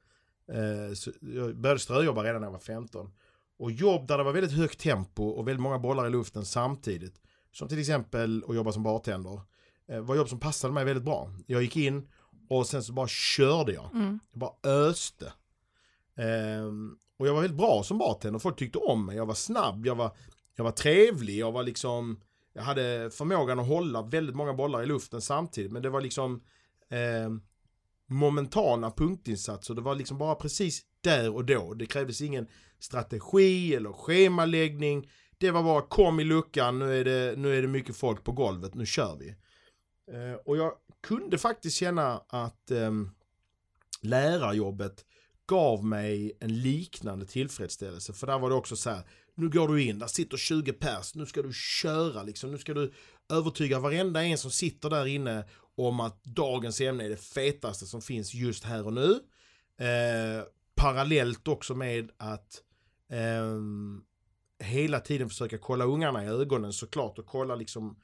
Eh, 0.53 0.95
så 0.95 1.11
jag 1.21 1.57
började 1.57 1.81
ströjobba 1.81 2.25
redan 2.25 2.41
när 2.41 2.47
jag 2.47 2.53
var 2.53 2.59
15. 2.59 3.11
Och 3.59 3.71
jobb 3.71 4.07
där 4.09 4.19
det 4.19 4.25
var 4.25 4.33
väldigt 4.33 4.57
högt 4.57 4.81
tempo 4.81 5.29
och 5.29 5.49
väldigt 5.49 5.63
många 5.63 5.79
bollar 5.79 6.07
i 6.07 6.11
luften 6.11 6.45
samtidigt. 6.45 7.21
Som 7.53 7.69
till 7.69 7.79
exempel 7.79 8.45
att 8.49 8.55
jobba 8.55 8.73
som 8.73 8.83
bartender. 8.83 9.41
Eh, 9.89 10.01
var 10.01 10.17
jobb 10.17 10.29
som 10.29 10.41
passade 10.41 10.75
mig 10.75 10.85
väldigt 10.85 11.05
bra. 11.05 11.31
Jag 11.47 11.63
gick 11.63 11.77
in 11.77 12.09
och 12.49 12.67
sen 12.67 12.83
så 12.83 12.93
bara 12.93 13.09
körde 13.09 13.73
jag. 13.73 13.91
Mm. 13.95 14.21
Jag 14.33 14.41
bara 14.41 14.53
öste. 14.63 15.33
Um, 16.19 16.99
och 17.19 17.27
jag 17.27 17.35
var 17.35 17.41
väldigt 17.41 17.59
bra 17.59 17.83
som 17.83 17.99
bartender, 17.99 18.39
folk 18.39 18.59
tyckte 18.59 18.79
om 18.79 19.07
mig, 19.07 19.17
jag 19.17 19.27
var 19.27 19.35
snabb, 19.35 19.87
jag 19.87 19.95
var, 19.95 20.17
jag 20.57 20.65
var 20.65 20.71
trevlig, 20.71 21.39
jag 21.39 21.53
var 21.53 21.63
liksom, 21.63 22.21
jag 22.53 22.63
hade 22.63 23.11
förmågan 23.11 23.59
att 23.59 23.67
hålla 23.67 24.03
väldigt 24.03 24.37
många 24.37 24.55
bollar 24.55 24.83
i 24.83 24.87
luften 24.87 25.21
samtidigt, 25.21 25.73
men 25.73 25.83
det 25.83 25.91
var 25.91 26.01
liksom 26.01 26.43
eh, 26.91 27.31
momentana 28.07 28.91
punktinsatser, 28.91 29.75
det 29.75 29.81
var 29.81 29.95
liksom 29.95 30.19
bara 30.19 30.35
precis 30.35 30.83
där 31.01 31.35
och 31.35 31.45
då. 31.45 31.75
Det 31.75 31.87
krävdes 31.87 32.21
ingen 32.21 32.47
strategi 32.79 33.75
eller 33.75 33.93
schemaläggning, 33.93 35.11
det 35.39 35.51
var 35.51 35.63
bara 35.63 35.83
kom 35.83 36.21
i 36.21 36.25
luckan, 36.25 36.79
nu 36.79 37.01
är 37.01 37.05
det, 37.05 37.39
nu 37.39 37.59
är 37.59 37.63
det 37.63 37.69
mycket 37.69 37.97
folk 37.97 38.25
på 38.25 38.33
golvet, 38.33 38.75
nu 38.75 38.87
kör 38.87 39.17
vi. 39.17 39.29
Eh, 40.15 40.35
och 40.45 40.57
jag 40.57 40.73
kunde 41.03 41.39
faktiskt 41.39 41.77
känna 41.77 42.23
att 42.29 42.71
eh, 42.71 42.93
lärarjobbet 44.03 45.05
gav 45.49 45.85
mig 45.85 46.33
en 46.41 46.63
liknande 46.63 47.27
tillfredsställelse. 47.27 48.13
För 48.13 48.27
där 48.27 48.39
var 48.39 48.51
det 48.51 48.57
också 48.57 48.77
så 48.77 48.91
här, 48.91 49.03
nu 49.35 49.49
går 49.49 49.69
du 49.69 49.83
in, 49.83 49.99
där 49.99 50.07
sitter 50.07 50.37
20 50.37 50.73
pers, 50.73 51.15
nu 51.15 51.27
ska 51.27 51.43
du 51.43 51.53
köra 51.53 52.23
liksom, 52.23 52.51
nu 52.51 52.59
ska 52.59 52.75
du 52.75 52.93
övertyga 53.33 53.79
varenda 53.79 54.25
en 54.25 54.39
som 54.39 54.51
sitter 54.51 54.91
där 54.91 55.07
inne 55.07 55.45
om 55.77 56.01
att 56.01 56.25
dagens 56.25 56.81
ämne 56.81 57.05
är 57.05 57.09
det 57.09 57.17
fetaste 57.17 57.87
som 57.87 58.03
finns 58.03 58.35
just 58.35 58.65
här 58.65 58.87
och 58.87 58.93
nu. 58.93 59.11
Eh, 59.87 60.45
parallellt 60.75 61.49
också 61.49 61.75
med 61.75 62.11
att 62.17 62.63
eh, 63.11 63.59
hela 64.67 65.01
tiden 65.01 65.29
försöka 65.29 65.59
kolla 65.59 65.85
ungarna 65.85 66.25
i 66.25 66.29
ögonen 66.29 66.73
såklart 66.73 67.19
och 67.19 67.27
kolla 67.27 67.55
liksom 67.55 68.01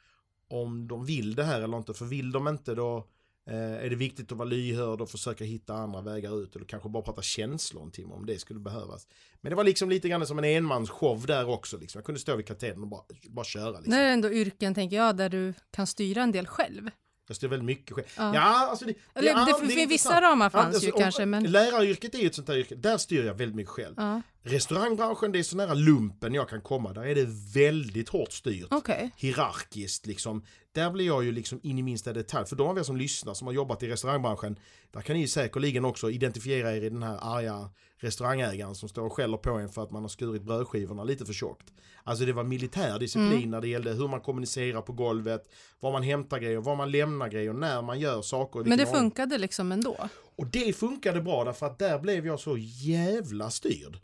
om 0.49 0.89
de 0.89 1.05
vill 1.05 1.35
det 1.35 1.45
här 1.45 1.61
eller 1.61 1.77
inte. 1.77 1.95
För 1.95 2.05
vill 2.05 2.33
de 2.33 2.49
inte 2.49 2.75
då 2.75 2.99
Eh, 2.99 3.14
är 3.47 3.91
det 3.91 3.97
viktigt 3.97 4.33
att 4.33 4.39
vara 4.39 4.49
lyhörd 4.49 5.01
och 5.01 5.11
försöka 5.11 5.45
hitta 5.45 5.75
andra 5.75 6.01
vägar 6.01 6.43
ut 6.43 6.57
eller 6.57 6.67
kanske 6.67 6.89
bara 6.89 7.03
prata 7.03 7.23
känslor 7.23 7.83
en 7.83 7.91
timme 7.91 8.15
om 8.15 8.27
det 8.27 8.39
skulle 8.39 8.61
behövas. 8.61 9.07
Men 9.41 9.51
det 9.51 9.57
var 9.57 9.65
liksom 9.65 9.91
lite 9.91 10.09
grann 10.09 10.27
som 10.27 10.39
en 10.39 10.45
enmansshow 10.45 11.27
där 11.27 11.49
också. 11.49 11.79
Liksom. 11.79 11.99
Jag 11.99 12.05
kunde 12.05 12.21
stå 12.21 12.37
vid 12.37 12.47
katedern 12.47 12.83
och 12.83 12.89
bara, 12.89 13.03
bara 13.29 13.45
köra. 13.45 13.71
Liksom. 13.71 13.91
Det 13.91 13.97
är 13.97 14.13
ändå 14.13 14.33
yrken, 14.33 14.75
tänker 14.75 14.97
jag, 14.97 15.17
där 15.17 15.29
du 15.29 15.55
kan 15.71 15.87
styra 15.87 16.23
en 16.23 16.33
del 16.33 16.47
själv. 16.47 16.91
Jag 17.27 17.37
styr 17.37 17.49
väldigt 17.49 17.67
mycket 17.67 17.95
själv. 17.95 18.07
Ja, 18.17 18.35
ja 18.35 18.69
alltså 18.71 18.85
det, 18.85 18.93
det, 18.93 19.19
Eller, 19.19 19.35
det, 19.35 19.67
det, 19.67 19.75
det 19.75 19.87
vissa 19.87 20.21
ramar 20.21 20.51
fanns 20.51 20.75
alltså, 20.75 20.87
ju 20.87 20.93
kanske. 20.93 21.27
Men... 21.27 21.45
Läraryrket 21.45 22.15
är 22.15 22.19
ju 22.19 22.27
ett 22.27 22.35
sånt 22.35 22.47
där 22.47 22.57
yrke, 22.57 22.75
där 22.75 22.99
styr 22.99 23.25
jag 23.25 23.35
väldigt 23.35 23.57
mycket 23.57 23.71
själv. 23.71 23.95
Ja. 23.97 24.23
Restaurangbranschen, 24.47 25.33
det 25.33 25.39
är 25.39 25.43
så 25.43 25.57
nära 25.57 25.75
lumpen 25.75 26.35
jag 26.35 26.49
kan 26.49 26.61
komma. 26.61 26.93
Där 26.93 27.07
är 27.07 27.15
det 27.15 27.29
väldigt 27.55 28.09
hårt 28.09 28.33
styrt. 28.33 28.73
Okay. 28.73 29.11
Hierarkiskt 29.17 30.07
liksom. 30.07 30.43
Där 30.73 30.91
blir 30.91 31.07
jag 31.07 31.25
ju 31.25 31.33
liksom 31.33 31.61
in 31.63 31.79
i 31.79 31.83
minsta 31.83 32.13
detalj. 32.13 32.47
För 32.47 32.57
de 32.57 32.69
av 32.69 32.79
er 32.79 32.83
som 32.83 32.97
lyssnar 32.97 33.35
som 33.35 33.47
har 33.47 33.55
jobbat 33.55 33.83
i 33.83 33.89
restaurangbranschen, 33.89 34.59
där 34.91 35.01
kan 35.01 35.17
ni 35.17 35.29
säkerligen 35.29 35.85
också 35.85 36.11
identifiera 36.11 36.77
er 36.77 36.83
i 36.83 36.91
den 36.91 37.03
här 37.03 37.19
arga 37.23 37.71
restaurangägaren 37.97 38.75
som 38.75 38.89
står 38.89 39.03
och 39.03 39.13
skäller 39.13 39.37
på 39.37 39.51
en 39.51 39.69
för 39.69 39.83
att 39.83 39.91
man 39.91 40.03
har 40.03 40.09
skurit 40.09 40.43
brödskivorna 40.43 41.05
lite 41.05 41.25
för 41.27 41.33
tjockt. 41.33 41.73
Alltså 42.05 42.25
det 42.25 42.33
var 42.33 42.45
militär 42.45 42.99
disciplin 42.99 43.33
mm. 43.33 43.51
när 43.51 43.61
det 43.61 43.69
gällde 43.69 43.93
hur 43.93 44.09
man 44.09 44.21
kommunicerar 44.21 44.83
på 44.83 44.93
golvet, 44.93 45.43
var 45.81 45.93
man 45.93 46.03
hämtar 46.03 46.39
grejer, 46.39 46.59
var 46.59 46.77
man 46.77 46.91
lämnar 46.91 47.29
grejer, 47.29 47.53
när 47.53 47.83
man 47.83 48.01
gör 48.01 48.23
saker. 48.23 48.65
Men 48.65 48.79
det 48.79 48.87
funkade 48.87 49.39
liksom 49.39 49.73
ändå? 49.73 50.09
Och 50.37 50.47
det 50.47 50.77
funkade 50.77 51.21
bra 51.21 51.45
därför 51.45 51.67
att 51.67 51.79
där 51.79 51.99
blev 51.99 52.27
jag 52.27 52.41
så 52.41 52.57
jävla 52.59 53.51
styrd. 53.51 53.99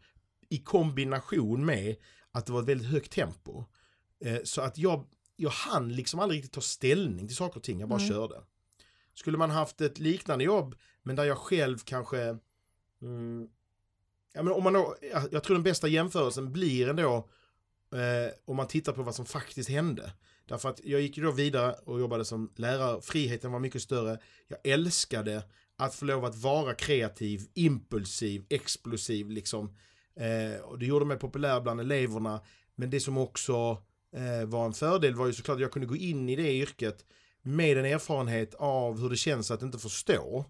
I 0.51 0.59
kombination 0.59 1.65
med 1.65 1.97
att 2.31 2.47
det 2.47 2.53
var 2.53 2.61
ett 2.61 2.69
väldigt 2.69 2.89
högt 2.89 3.13
tempo. 3.13 3.65
Eh, 4.25 4.39
så 4.45 4.61
att 4.61 4.79
jag, 4.79 5.07
jag 5.37 5.51
hann 5.51 5.89
liksom 5.89 6.21
aldrig 6.21 6.39
riktigt 6.39 6.53
ta 6.53 6.61
ställning 6.61 7.27
till 7.27 7.37
saker 7.37 7.57
och 7.57 7.63
ting, 7.63 7.81
jag 7.81 7.89
bara 7.89 8.01
mm. 8.01 8.09
körde. 8.09 8.43
Skulle 9.15 9.39
man 9.39 9.51
haft 9.51 9.81
ett 9.81 9.99
liknande 9.99 10.45
jobb, 10.45 10.75
men 11.03 11.17
där 11.17 11.25
jag 11.25 11.39
själv 11.39 11.79
kanske 11.85 12.39
mm, 13.03 13.49
Ja, 14.33 14.43
men 14.43 14.53
om 14.53 14.65
man 14.65 14.73
då, 14.73 14.97
jag 15.31 15.45
tror 15.45 15.55
den 15.55 15.63
bästa 15.63 15.89
jämförelsen 15.89 16.53
blir 16.53 16.89
ändå 16.89 17.29
eh, 17.93 18.33
om 18.45 18.57
man 18.57 18.69
tittar 18.69 18.93
på 18.93 19.03
vad 19.03 19.15
som 19.15 19.27
faktiskt 19.27 19.69
hände. 19.69 20.13
Därför 20.47 20.69
att 20.69 20.81
jag 20.85 21.01
gick 21.01 21.17
ju 21.17 21.23
då 21.23 21.31
vidare 21.31 21.73
och 21.85 22.01
jobbade 22.01 22.25
som 22.25 22.53
lärare. 22.57 23.01
Friheten 23.03 23.53
var 23.53 23.59
mycket 23.59 23.83
större. 23.83 24.19
Jag 24.49 24.59
älskade 24.65 25.43
att 25.77 25.95
få 25.95 26.05
lov 26.05 26.25
att 26.25 26.37
vara 26.37 26.75
kreativ, 26.75 27.41
impulsiv, 27.55 28.45
explosiv 28.49 29.31
liksom. 29.31 29.77
Eh, 30.17 30.61
och 30.61 30.79
det 30.79 30.87
gjorde 30.87 31.05
mig 31.05 31.17
populär 31.17 31.61
bland 31.61 31.81
eleverna. 31.81 32.41
Men 32.75 32.91
det 32.91 33.01
som 33.01 33.19
också 33.19 33.79
eh, 34.17 34.49
var 34.49 34.67
en 34.67 34.73
fördel 34.73 35.15
var 35.15 35.27
ju 35.27 35.33
såklart 35.33 35.55
att 35.55 35.61
jag 35.61 35.73
kunde 35.73 35.89
gå 35.89 35.97
in 35.97 36.29
i 36.29 36.37
det 36.37 36.53
yrket 36.53 37.05
med 37.43 37.79
en 37.79 37.85
erfarenhet 37.85 38.55
av 38.55 39.01
hur 39.01 39.11
det 39.11 39.17
känns 39.17 39.51
att 39.51 39.63
inte 39.63 39.79
förstå 39.79 40.45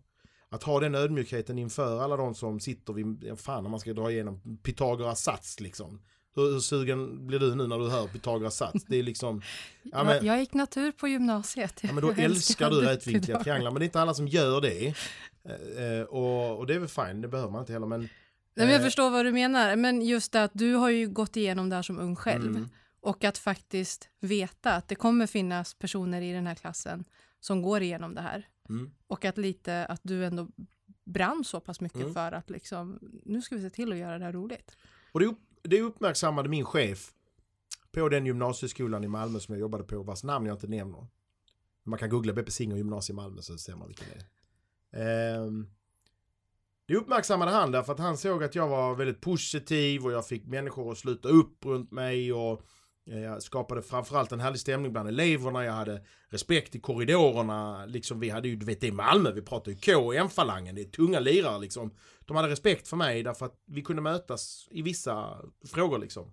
att 0.48 0.62
ha 0.62 0.80
den 0.80 0.94
ödmjukheten 0.94 1.58
inför 1.58 2.00
alla 2.00 2.16
de 2.16 2.34
som 2.34 2.60
sitter 2.60 2.92
vid, 2.92 3.38
fan 3.38 3.64
om 3.64 3.70
man 3.70 3.80
ska 3.80 3.92
dra 3.92 4.10
igenom 4.10 4.58
Pythagoras 4.62 5.22
sats 5.22 5.60
liksom. 5.60 6.00
Hur, 6.34 6.52
hur 6.52 6.60
sugen 6.60 7.26
blir 7.26 7.38
du 7.38 7.54
nu 7.54 7.66
när 7.66 7.78
du 7.78 7.88
hör 7.88 8.06
Pythagoras 8.06 8.56
sats? 8.56 8.84
Det 8.84 8.96
är 8.96 9.02
liksom... 9.02 9.42
Ja, 9.82 10.04
men, 10.04 10.26
jag 10.26 10.40
gick 10.40 10.54
natur 10.54 10.92
på 10.92 11.08
gymnasiet. 11.08 11.80
Ja, 11.82 11.92
men 11.92 12.02
då 12.02 12.12
älskar 12.12 12.70
du 12.70 12.80
rätvinkliga 12.80 13.42
trianglar, 13.42 13.70
men 13.70 13.80
det 13.80 13.84
är 13.84 13.86
inte 13.86 14.00
alla 14.00 14.14
som 14.14 14.28
gör 14.28 14.60
det. 14.60 14.94
Eh, 15.44 15.84
eh, 15.84 16.02
och, 16.02 16.58
och 16.58 16.66
det 16.66 16.74
är 16.74 16.78
väl 16.78 16.88
fine, 16.88 17.20
det 17.20 17.28
behöver 17.28 17.50
man 17.52 17.60
inte 17.60 17.72
heller, 17.72 17.86
men... 17.86 18.08
Nej, 18.54 18.66
men 18.66 18.68
jag 18.68 18.80
eh, 18.80 18.84
förstår 18.84 19.10
vad 19.10 19.24
du 19.24 19.32
menar, 19.32 19.76
men 19.76 20.02
just 20.02 20.32
det 20.32 20.44
att 20.44 20.50
du 20.54 20.74
har 20.74 20.90
ju 20.90 21.08
gått 21.08 21.36
igenom 21.36 21.68
det 21.68 21.76
här 21.76 21.82
som 21.82 21.98
ung 21.98 22.16
själv. 22.16 22.56
Mm. 22.56 22.68
Och 23.00 23.24
att 23.24 23.38
faktiskt 23.38 24.08
veta 24.20 24.72
att 24.72 24.88
det 24.88 24.94
kommer 24.94 25.26
finnas 25.26 25.74
personer 25.74 26.22
i 26.22 26.32
den 26.32 26.46
här 26.46 26.54
klassen 26.54 27.04
som 27.40 27.62
går 27.62 27.82
igenom 27.82 28.14
det 28.14 28.20
här. 28.20 28.48
Mm. 28.68 28.90
Och 29.06 29.24
att 29.24 29.38
lite 29.38 29.86
att 29.86 30.00
du 30.02 30.24
ändå 30.24 30.48
brann 31.04 31.44
så 31.44 31.60
pass 31.60 31.80
mycket 31.80 32.00
mm. 32.00 32.14
för 32.14 32.32
att 32.32 32.50
liksom, 32.50 32.98
nu 33.24 33.42
ska 33.42 33.56
vi 33.56 33.62
se 33.62 33.70
till 33.70 33.92
att 33.92 33.98
göra 33.98 34.18
det 34.18 34.24
här 34.24 34.32
roligt. 34.32 34.76
Och 35.12 35.20
det, 35.20 35.26
upp, 35.26 35.38
det 35.62 35.80
uppmärksammade 35.80 36.48
min 36.48 36.64
chef 36.64 37.12
på 37.92 38.08
den 38.08 38.26
gymnasieskolan 38.26 39.04
i 39.04 39.08
Malmö 39.08 39.40
som 39.40 39.54
jag 39.54 39.60
jobbade 39.60 39.84
på, 39.84 40.02
vars 40.02 40.24
namn 40.24 40.46
jag 40.46 40.54
inte 40.54 40.66
nämner. 40.66 41.06
Man 41.82 41.98
kan 41.98 42.08
googla 42.08 42.32
Beppe 42.32 42.50
Singer 42.50 42.76
gymnasium 42.76 43.18
i 43.18 43.22
Malmö 43.22 43.42
så 43.42 43.58
ser 43.58 43.76
man 43.76 43.88
vilken 43.88 44.06
det 44.08 44.26
är. 44.98 45.36
Eh, 45.36 45.50
det 46.90 46.96
uppmärksammade 46.96 47.50
han 47.50 47.72
därför 47.72 47.92
att 47.92 47.98
han 47.98 48.16
såg 48.16 48.44
att 48.44 48.54
jag 48.54 48.68
var 48.68 48.94
väldigt 48.94 49.20
positiv 49.20 50.04
och 50.04 50.12
jag 50.12 50.26
fick 50.26 50.46
människor 50.46 50.92
att 50.92 50.98
sluta 50.98 51.28
upp 51.28 51.64
runt 51.64 51.90
mig 51.90 52.32
och 52.32 52.62
eh, 53.10 53.20
jag 53.20 53.42
skapade 53.42 53.82
framförallt 53.82 54.32
en 54.32 54.40
härlig 54.40 54.60
stämning 54.60 54.92
bland 54.92 55.08
eleverna, 55.08 55.64
jag 55.64 55.72
hade 55.72 56.04
respekt 56.28 56.74
i 56.74 56.80
korridorerna, 56.80 57.86
liksom 57.86 58.20
vi 58.20 58.30
hade 58.30 58.48
ju, 58.48 58.56
du 58.56 58.66
vet 58.66 58.80
det 58.80 58.88
är 58.88 58.92
Malmö, 58.92 59.32
vi 59.32 59.42
pratar 59.42 59.72
ju 59.72 59.78
K 59.78 60.06
och 60.06 60.14
M-falangen, 60.14 60.74
det 60.74 60.80
är 60.80 60.84
tunga 60.84 61.20
lirare 61.20 61.60
liksom. 61.60 61.94
De 62.20 62.36
hade 62.36 62.48
respekt 62.48 62.88
för 62.88 62.96
mig 62.96 63.22
därför 63.22 63.46
att 63.46 63.62
vi 63.66 63.82
kunde 63.82 64.02
mötas 64.02 64.68
i 64.70 64.82
vissa 64.82 65.38
frågor 65.66 65.98
liksom. 65.98 66.32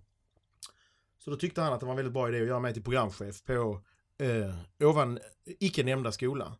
Så 1.18 1.30
då 1.30 1.36
tyckte 1.36 1.60
han 1.60 1.72
att 1.72 1.80
det 1.80 1.86
var 1.86 1.92
en 1.92 1.96
väldigt 1.96 2.14
bra 2.14 2.28
idé 2.28 2.40
att 2.40 2.48
göra 2.48 2.60
mig 2.60 2.72
till 2.72 2.84
programchef 2.84 3.44
på 3.44 3.80
eh, 4.18 4.86
ovan 4.88 5.18
icke 5.44 5.84
nämnda 5.84 6.12
skola. 6.12 6.56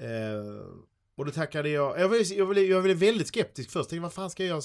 Eh, 0.00 0.93
och 1.16 1.24
då 1.24 1.30
tackade 1.30 1.68
jag, 1.68 2.00
jag 2.00 2.10
blev 2.10 2.22
jag 2.32 2.48
blev, 2.48 2.64
jag 2.64 2.82
blev 2.82 2.96
väldigt 2.96 3.28
skeptisk 3.28 3.70
först, 3.70 3.90
tänkte 3.90 4.02
vad 4.02 4.12
fan 4.12 4.30
ska 4.30 4.42
jag 4.42 4.48
göra? 4.48 4.62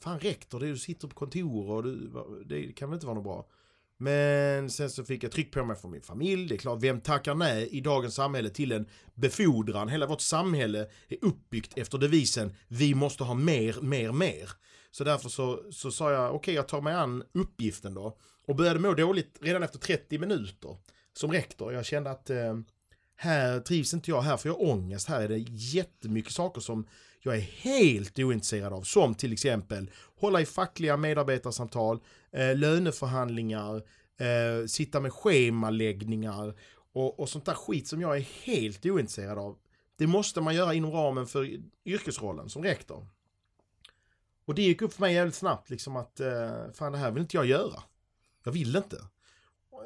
Fan 0.00 0.18
rektor, 0.18 0.60
du 0.60 0.78
sitter 0.78 1.08
på 1.08 1.14
kontor 1.14 1.70
och 1.70 1.82
du, 1.82 2.10
det 2.46 2.72
kan 2.72 2.90
väl 2.90 2.96
inte 2.96 3.06
vara 3.06 3.14
något 3.14 3.24
bra. 3.24 3.48
Men 4.02 4.70
sen 4.70 4.90
så 4.90 5.04
fick 5.04 5.24
jag 5.24 5.32
tryck 5.32 5.52
på 5.52 5.64
mig 5.64 5.76
från 5.76 5.90
min 5.90 6.02
familj. 6.02 6.48
Det 6.48 6.54
är 6.54 6.58
klart, 6.58 6.82
vem 6.82 7.00
tackar 7.00 7.34
nej 7.34 7.68
i 7.68 7.80
dagens 7.80 8.14
samhälle 8.14 8.50
till 8.50 8.72
en 8.72 8.86
befordran? 9.14 9.88
Hela 9.88 10.06
vårt 10.06 10.20
samhälle 10.20 10.88
är 11.08 11.18
uppbyggt 11.22 11.78
efter 11.78 11.98
devisen 11.98 12.54
vi 12.68 12.94
måste 12.94 13.24
ha 13.24 13.34
mer, 13.34 13.76
mer, 13.82 14.12
mer. 14.12 14.50
Så 14.90 15.04
därför 15.04 15.28
så, 15.28 15.62
så 15.70 15.90
sa 15.90 16.12
jag 16.12 16.26
okej, 16.26 16.36
okay, 16.36 16.54
jag 16.54 16.68
tar 16.68 16.80
mig 16.80 16.94
an 16.94 17.24
uppgiften 17.32 17.94
då. 17.94 18.18
Och 18.46 18.56
började 18.56 18.80
må 18.80 18.94
dåligt 18.94 19.38
redan 19.40 19.62
efter 19.62 19.78
30 19.78 20.18
minuter 20.18 20.76
som 21.12 21.32
rektor. 21.32 21.72
Jag 21.72 21.86
kände 21.86 22.10
att 22.10 22.30
eh, 22.30 22.58
här 23.22 23.60
trivs 23.60 23.94
inte 23.94 24.10
jag, 24.10 24.22
här 24.22 24.36
får 24.36 24.48
jag 24.48 24.60
ångest, 24.60 25.08
här 25.08 25.20
är 25.20 25.28
det 25.28 25.38
jättemycket 25.48 26.32
saker 26.32 26.60
som 26.60 26.86
jag 27.20 27.36
är 27.36 27.40
helt 27.40 28.18
ointresserad 28.18 28.72
av. 28.72 28.82
Som 28.82 29.14
till 29.14 29.32
exempel 29.32 29.90
hålla 30.20 30.40
i 30.40 30.46
fackliga 30.46 30.96
medarbetarsamtal, 30.96 32.00
eh, 32.32 32.56
löneförhandlingar, 32.56 33.76
eh, 34.16 34.66
sitta 34.66 35.00
med 35.00 35.12
schemaläggningar 35.12 36.54
och, 36.92 37.20
och 37.20 37.28
sånt 37.28 37.44
där 37.44 37.54
skit 37.54 37.88
som 37.88 38.00
jag 38.00 38.16
är 38.16 38.26
helt 38.44 38.86
ointresserad 38.86 39.38
av. 39.38 39.58
Det 39.96 40.06
måste 40.06 40.40
man 40.40 40.54
göra 40.54 40.74
inom 40.74 40.90
ramen 40.90 41.26
för 41.26 41.50
yrkesrollen 41.84 42.48
som 42.48 42.62
rektor. 42.62 43.06
Och 44.44 44.54
det 44.54 44.62
gick 44.62 44.82
upp 44.82 44.92
för 44.92 45.00
mig 45.00 45.14
jävligt 45.14 45.34
snabbt 45.34 45.70
liksom 45.70 45.96
att 45.96 46.20
eh, 46.20 46.70
fan 46.74 46.92
det 46.92 46.98
här 46.98 47.10
vill 47.10 47.22
inte 47.22 47.36
jag 47.36 47.46
göra. 47.46 47.82
Jag 48.44 48.52
vill 48.52 48.76
inte. 48.76 48.96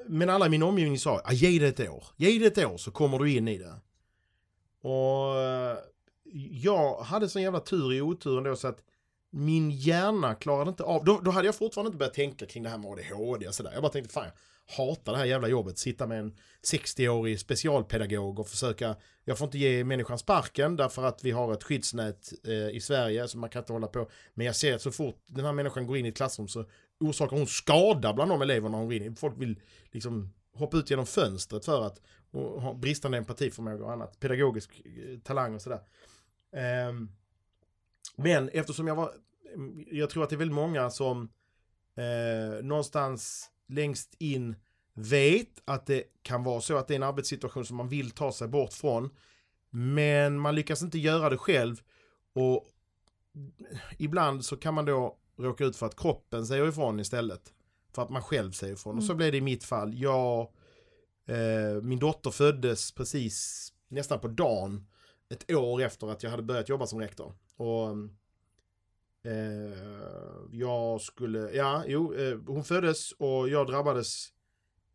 Men 0.09 0.31
alla 0.31 0.47
i 0.47 0.49
min 0.49 0.63
omgivning 0.63 0.99
sa, 0.99 1.21
ah, 1.25 1.33
ge 1.33 1.59
det 1.59 1.81
ett 1.81 1.91
år. 1.91 2.05
Ge 2.17 2.39
det 2.39 2.47
ett 2.47 2.67
år 2.67 2.77
så 2.77 2.91
kommer 2.91 3.19
du 3.19 3.33
in 3.33 3.49
i 3.49 3.59
det. 3.59 3.75
Och 4.89 5.41
eh, 5.41 5.79
jag 6.51 6.97
hade 6.97 7.29
sån 7.29 7.43
jävla 7.43 7.61
tur 7.61 7.93
i 7.93 8.01
oturen 8.01 8.45
då 8.45 8.57
så 8.57 8.69
att 8.69 8.83
min 9.31 9.71
hjärna 9.71 10.35
klarade 10.35 10.69
inte 10.71 10.83
av, 10.83 11.05
då, 11.05 11.21
då 11.21 11.31
hade 11.31 11.47
jag 11.47 11.55
fortfarande 11.55 11.89
inte 11.89 11.99
börjat 11.99 12.15
tänka 12.15 12.47
kring 12.47 12.63
det 12.63 12.69
här 12.69 12.79
med 12.79 12.91
ADHD 12.91 13.49
och 13.49 13.55
sådär. 13.55 13.71
Jag 13.73 13.83
bara 13.83 13.93
tänkte 13.93 14.15
fan 14.15 14.25
jag 14.25 14.33
hatar 14.85 15.13
det 15.13 15.19
här 15.19 15.25
jävla 15.25 15.49
jobbet, 15.49 15.79
sitta 15.79 16.07
med 16.07 16.19
en 16.19 16.37
60-årig 16.73 17.41
specialpedagog 17.41 18.39
och 18.39 18.49
försöka, 18.49 18.97
jag 19.25 19.39
får 19.39 19.45
inte 19.45 19.59
ge 19.59 19.85
människan 19.85 20.19
sparken 20.19 20.77
därför 20.77 21.05
att 21.05 21.25
vi 21.25 21.31
har 21.31 21.53
ett 21.53 21.65
skyddsnät 21.65 22.33
eh, 22.47 22.77
i 22.77 22.81
Sverige 22.81 23.29
så 23.29 23.39
man 23.39 23.51
kan 23.51 23.63
inte 23.63 23.73
hålla 23.73 23.87
på. 23.87 24.11
Men 24.35 24.47
jag 24.47 24.57
ser 24.57 24.75
att 24.75 24.83
så 24.83 24.91
fort 24.91 25.23
den 25.27 25.45
här 25.45 25.53
människan 25.53 25.87
går 25.87 25.97
in 25.97 26.07
i 26.07 26.09
ett 26.09 26.17
klassrum 26.17 26.49
så 26.49 26.65
orsakar 27.01 27.37
hon 27.37 27.47
skada 27.47 28.13
bland 28.13 28.31
de 28.31 28.43
eleverna 28.43 28.77
hon 28.77 28.87
går 28.87 28.95
in 28.95 29.13
i. 29.13 29.17
Folk 29.17 29.35
vill 29.39 29.61
liksom 29.91 30.33
hoppa 30.53 30.77
ut 30.77 30.91
genom 30.91 31.07
fönstret 31.07 31.65
för 31.65 31.87
att 31.87 32.01
ha 32.33 32.75
bristande 32.75 33.19
empatiförmåga 33.19 33.85
och 33.85 33.93
annat, 33.93 34.21
pedagogisk 34.21 34.83
eh, 34.85 35.19
talang 35.19 35.55
och 35.55 35.63
sådär. 35.63 35.81
Um, 36.89 37.13
men 38.17 38.49
eftersom 38.49 38.87
jag 38.87 38.95
var, 38.95 39.13
mm, 39.55 39.85
jag 39.91 40.11
tror 40.11 40.23
att 40.23 40.31
det 40.31 40.37
är 40.37 40.39
väldigt 40.39 40.55
många 40.55 40.91
som 40.91 41.29
eh, 41.97 42.65
någonstans 42.65 43.51
längst 43.67 44.15
in 44.19 44.57
vet 44.95 45.63
att 45.65 45.87
det 45.87 46.05
kan 46.23 46.45
vara 46.45 46.61
så 46.61 46.77
att 46.77 46.89
det 46.89 46.95
är 46.95 46.97
en 46.97 47.03
arbetssituation 47.03 47.65
som 47.65 47.77
man 47.77 47.89
vill 47.89 48.11
ta 48.11 48.33
sig 48.33 48.49
bort 48.49 48.73
från. 48.73 49.11
Men 49.71 50.39
man 50.39 50.55
lyckas 50.55 50.83
inte 50.83 50.99
göra 50.99 51.31
det 51.31 51.39
själv 51.39 51.81
och 52.33 52.67
mm, 53.35 53.53
ibland 53.99 54.45
så 54.45 54.57
kan 54.57 54.75
man 54.75 54.85
då 54.85 55.17
råka 55.37 55.65
ut 55.65 55.77
för 55.77 55.87
att 55.87 55.97
kroppen 55.97 56.47
säger 56.47 56.69
ifrån 56.69 57.01
istället. 57.01 57.53
För 57.95 58.03
att 58.03 58.11
man 58.11 58.23
själv 58.23 58.53
säger 58.53 58.75
ifrån. 58.75 58.91
Mm. 58.91 58.99
Och 58.99 59.05
så 59.05 59.13
mm. 59.13 59.17
blev 59.17 59.33
det 59.33 59.39
i 59.39 59.41
mitt 59.41 59.65
fall. 59.65 59.95
Jag, 59.95 60.41
eh, 61.27 61.83
min 61.83 61.99
dotter 61.99 62.31
föddes 62.31 62.93
precis 62.93 63.69
nästan 63.89 64.21
på 64.21 64.29
dagen 64.29 64.87
ett 65.29 65.53
år 65.53 65.83
efter 65.83 66.07
att 66.07 66.23
jag 66.23 66.31
hade 66.31 66.43
börjat 66.43 66.69
jobba 66.69 66.87
som 66.87 67.01
rektor. 67.01 67.35
Och 67.57 67.89
eh, 69.31 69.79
jag 70.51 71.01
skulle, 71.01 71.51
ja, 71.51 71.85
jo, 71.87 72.15
eh, 72.15 72.39
hon 72.47 72.65
föddes 72.65 73.13
och 73.13 73.49
jag 73.49 73.67
drabbades 73.67 74.33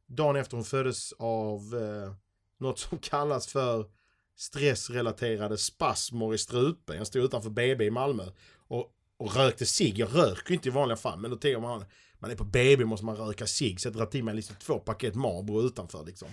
dagen 0.06 0.36
efter 0.36 0.58
hon 0.58 0.66
föddes 0.66 1.14
av 1.14 1.60
eh, 1.60 2.14
något 2.58 2.80
som 2.80 2.98
kallas 3.02 3.48
för 3.48 3.92
stressrelaterade 4.36 5.58
spasmer 5.58 6.34
i 6.34 6.38
strupen. 6.38 6.98
Jag 6.98 7.08
stod 7.08 7.24
utanför 7.24 7.50
BB 7.50 7.86
i 7.86 7.92
Malmö 7.92 8.24
och, 8.68 8.92
och 9.22 9.36
rökte 9.36 9.66
cigg. 9.66 10.00
Jag 10.00 10.16
röker 10.16 10.54
inte 10.54 10.68
i 10.68 10.72
vanliga 10.72 10.98
fall, 10.98 11.20
men 11.20 11.32
då 11.32 11.38
tänker 11.38 11.60
man 11.60 11.86
man 12.20 12.32
är 12.32 12.36
på 12.36 12.44
BB 12.44 12.86
måste 12.86 13.06
man 13.06 13.16
röka 13.16 13.48
cigg. 13.48 13.82
Så 13.82 13.88
jag 13.88 13.94
drar 13.94 14.06
till 14.06 14.24
mig 14.24 14.36
liksom 14.36 14.56
två 14.56 14.80
paket 14.80 15.16
Marlboro 15.16 15.62
utanför 15.62 16.04
liksom. 16.06 16.28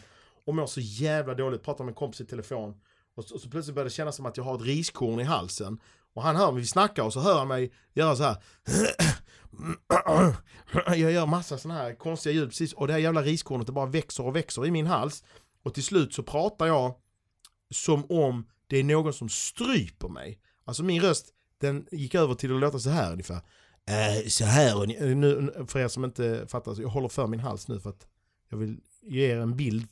Och 0.44 0.54
mår 0.54 0.66
så 0.66 0.80
jävla 0.80 1.34
dåligt, 1.34 1.62
pratar 1.62 1.84
med 1.84 1.92
en 1.92 1.94
kompis 1.94 2.20
i 2.20 2.26
telefon. 2.26 2.74
Och 3.16 3.24
så, 3.24 3.34
och 3.34 3.40
så 3.40 3.50
plötsligt 3.50 3.74
börjar 3.74 3.84
det 3.84 3.90
kännas 3.90 4.16
som 4.16 4.26
att 4.26 4.36
jag 4.36 4.44
har 4.44 4.54
ett 4.54 4.62
riskorn 4.62 5.20
i 5.20 5.24
halsen. 5.24 5.78
Och 6.14 6.22
han 6.22 6.36
hör 6.36 6.52
mig, 6.52 6.60
vi 6.60 6.66
snackar 6.66 7.02
och 7.02 7.12
så 7.12 7.20
hör 7.20 7.38
han 7.38 7.48
mig 7.48 7.72
göra 7.94 8.16
så 8.16 8.22
här. 8.22 8.36
Jag 10.96 11.12
gör 11.12 11.26
massa 11.26 11.58
sådana 11.58 11.80
här 11.80 11.94
konstiga 11.94 12.32
ljud 12.32 12.48
precis 12.48 12.72
och 12.72 12.86
det 12.86 12.92
här 12.92 13.00
jävla 13.00 13.22
riskornet 13.22 13.66
det 13.66 13.72
bara 13.72 13.86
växer 13.86 14.26
och 14.26 14.36
växer 14.36 14.66
i 14.66 14.70
min 14.70 14.86
hals. 14.86 15.24
Och 15.62 15.74
till 15.74 15.84
slut 15.84 16.14
så 16.14 16.22
pratar 16.22 16.66
jag 16.66 16.94
som 17.74 18.10
om 18.10 18.46
det 18.66 18.76
är 18.76 18.84
någon 18.84 19.12
som 19.12 19.28
stryper 19.28 20.08
mig. 20.08 20.40
Alltså 20.64 20.82
min 20.82 21.02
röst 21.02 21.34
den 21.58 21.86
gick 21.90 22.14
över 22.14 22.34
till 22.34 22.54
att 22.54 22.60
låta 22.60 22.78
så 22.78 22.90
här 22.90 23.12
ungefär. 23.12 23.40
Äh, 23.86 24.28
så 24.28 24.44
här, 24.44 24.86
nu, 25.14 25.52
för 25.66 25.78
er 25.78 25.88
som 25.88 26.04
inte 26.04 26.46
fattar, 26.48 26.74
så 26.74 26.82
jag 26.82 26.88
håller 26.88 27.08
för 27.08 27.26
min 27.26 27.40
hals 27.40 27.68
nu 27.68 27.80
för 27.80 27.90
att 27.90 28.06
jag 28.48 28.58
vill 28.58 28.80
ge 29.02 29.32
er 29.32 29.36
en 29.36 29.56
bild 29.56 29.88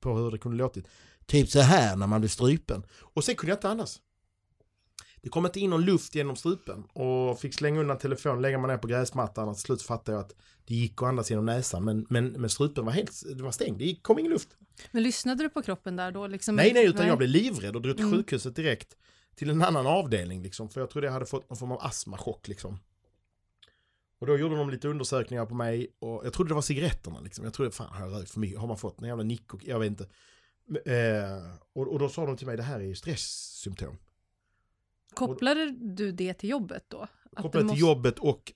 på 0.00 0.14
hur 0.14 0.30
det 0.30 0.38
kunde 0.38 0.56
låtit. 0.56 0.86
Typ 1.26 1.48
så 1.48 1.60
här 1.60 1.96
när 1.96 2.06
man 2.06 2.20
blir 2.20 2.30
strypen. 2.30 2.82
Och 3.00 3.24
sen 3.24 3.34
kunde 3.34 3.50
jag 3.50 3.56
inte 3.56 3.68
andas. 3.68 4.00
Det 5.22 5.30
kom 5.30 5.46
inte 5.46 5.60
in 5.60 5.70
någon 5.70 5.84
luft 5.84 6.14
genom 6.14 6.36
strupen 6.36 6.84
och 6.92 7.40
fick 7.40 7.54
slänga 7.54 7.80
undan 7.80 7.98
telefonen, 7.98 8.42
lägga 8.42 8.58
mig 8.58 8.68
ner 8.68 8.78
på 8.78 8.88
gräsmattan 8.88 9.48
och 9.48 9.54
till 9.54 9.62
slut 9.62 9.82
fattade 9.82 10.18
jag 10.18 10.24
att 10.24 10.34
det 10.64 10.74
gick 10.74 11.02
att 11.02 11.08
andas 11.08 11.30
genom 11.30 11.46
näsan 11.46 11.84
men, 11.84 12.06
men, 12.10 12.28
men 12.28 12.50
strupen 12.50 12.84
var 12.84 12.92
helt 12.92 13.36
det 13.36 13.42
var 13.42 13.50
stängd, 13.50 13.78
det 13.78 13.96
kom 14.02 14.18
ingen 14.18 14.32
luft. 14.32 14.48
Men 14.90 15.02
lyssnade 15.02 15.42
du 15.42 15.48
på 15.48 15.62
kroppen 15.62 15.96
där 15.96 16.12
då? 16.12 16.26
Liksom? 16.26 16.56
Nej, 16.56 16.72
nej, 16.72 16.84
utan 16.84 17.00
nej. 17.00 17.08
jag 17.08 17.18
blev 17.18 17.30
livrädd 17.30 17.76
och 17.76 17.82
drog 17.82 17.96
till 17.96 18.06
mm. 18.06 18.18
sjukhuset 18.18 18.56
direkt 18.56 18.96
till 19.36 19.50
en 19.50 19.62
annan 19.62 19.86
avdelning 19.86 20.42
liksom, 20.42 20.68
för 20.68 20.80
jag 20.80 20.90
trodde 20.90 21.06
jag 21.06 21.12
hade 21.12 21.26
fått 21.26 21.50
någon 21.50 21.56
form 21.56 21.72
av 21.72 21.78
astmachock 21.82 22.48
liksom. 22.48 22.78
Och 24.18 24.26
då 24.26 24.36
gjorde 24.36 24.56
de 24.56 24.70
lite 24.70 24.88
undersökningar 24.88 25.46
på 25.46 25.54
mig 25.54 25.96
och 25.98 26.26
jag 26.26 26.32
trodde 26.32 26.50
det 26.50 26.54
var 26.54 26.62
cigaretterna 26.62 27.20
liksom. 27.20 27.44
Jag 27.44 27.54
trodde, 27.54 27.70
fan 27.70 27.88
har 27.88 28.06
jag 28.06 28.20
rökt 28.20 28.30
för 28.30 28.40
mycket? 28.40 28.58
Har 28.58 28.66
man 28.66 28.78
fått 28.78 29.00
en 29.00 29.08
jävla 29.08 29.24
nick 29.24 29.54
och 29.54 29.64
jag 29.64 29.78
vet 29.78 29.86
inte. 29.86 30.08
Eh, 30.92 31.54
och, 31.72 31.92
och, 31.92 31.98
då 31.98 32.08
sa 32.08 32.26
de 32.26 32.36
till 32.36 32.46
mig, 32.46 32.56
det 32.56 32.62
här 32.62 32.80
är 32.80 32.84
ju 32.84 32.94
stresssymptom. 32.94 33.98
Kopplade 35.14 35.70
du 35.70 36.12
det 36.12 36.34
till 36.34 36.50
jobbet 36.50 36.84
då? 36.88 37.08
kopplade 37.36 37.64
måste... 37.64 37.74
till 37.74 37.80
jobbet 37.80 38.18
och 38.18 38.52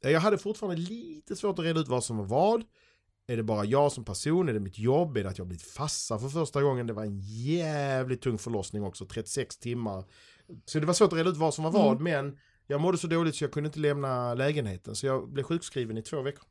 jag 0.00 0.20
hade 0.20 0.38
fortfarande 0.38 0.76
lite 0.76 1.36
svårt 1.36 1.58
att 1.58 1.64
reda 1.64 1.80
ut 1.80 1.88
vad 1.88 2.04
som 2.04 2.16
var 2.16 2.24
vad. 2.24 2.64
Är 3.30 3.36
det 3.36 3.42
bara 3.42 3.64
jag 3.64 3.92
som 3.92 4.04
person? 4.04 4.48
Är 4.48 4.52
det 4.52 4.60
mitt 4.60 4.78
jobb? 4.78 5.16
Är 5.16 5.22
det 5.22 5.28
att 5.28 5.38
jag 5.38 5.46
blivit 5.46 5.66
fassa 5.66 6.18
för 6.18 6.28
första 6.28 6.62
gången? 6.62 6.86
Det 6.86 6.92
var 6.92 7.04
en 7.04 7.20
jävligt 7.20 8.22
tung 8.22 8.38
förlossning 8.38 8.82
också, 8.82 9.06
36 9.06 9.56
timmar. 9.58 10.04
Så 10.64 10.80
det 10.80 10.86
var 10.86 10.94
svårt 10.94 11.12
att 11.12 11.18
reda 11.18 11.30
ut 11.30 11.36
vad 11.36 11.54
som 11.54 11.64
var 11.64 11.70
vad, 11.70 12.00
mm. 12.00 12.04
men 12.04 12.38
jag 12.66 12.80
mådde 12.80 12.98
så 12.98 13.06
dåligt 13.06 13.36
så 13.36 13.44
jag 13.44 13.52
kunde 13.52 13.66
inte 13.66 13.78
lämna 13.78 14.34
lägenheten. 14.34 14.96
Så 14.96 15.06
jag 15.06 15.28
blev 15.28 15.42
sjukskriven 15.42 15.98
i 15.98 16.02
två 16.02 16.22
veckor. 16.22 16.44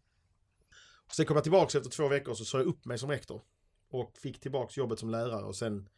sen 1.11 1.25
kom 1.25 1.35
jag 1.35 1.43
tillbaka 1.43 1.77
efter 1.77 1.91
två 1.91 2.07
veckor 2.07 2.31
och 2.31 2.37
så 2.37 2.45
sa 2.45 2.57
jag 2.57 2.67
upp 2.67 2.85
mig 2.85 2.97
som 2.97 3.09
rektor. 3.09 3.41
Och 3.89 4.17
fick 4.17 4.39
tillbaka 4.39 4.73
jobbet 4.75 4.99
som 4.99 5.09
lärare 5.09 5.43
och 5.43 5.55
sen 5.55 5.89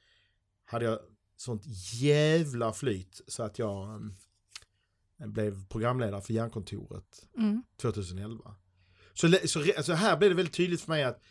hade 0.66 0.86
jag 0.86 1.00
sånt 1.38 1.64
jävla 2.02 2.74
flyt 2.74 3.22
så 3.28 3.44
att 3.44 3.60
jag 3.60 3.96
um, 3.96 4.16
blev 5.34 5.68
programledare 5.68 6.22
för 6.22 6.34
Järnkontoret 6.34 7.28
mm. 7.38 7.64
2011. 7.82 8.56
Så, 9.20 9.48
så 9.48 9.60
alltså 9.78 9.94
här 9.94 10.18
blev 10.18 10.30
det 10.30 10.36
väldigt 10.36 10.56
tydligt 10.56 10.82
för 10.82 10.92
mig 10.92 11.04
att, 11.04 11.22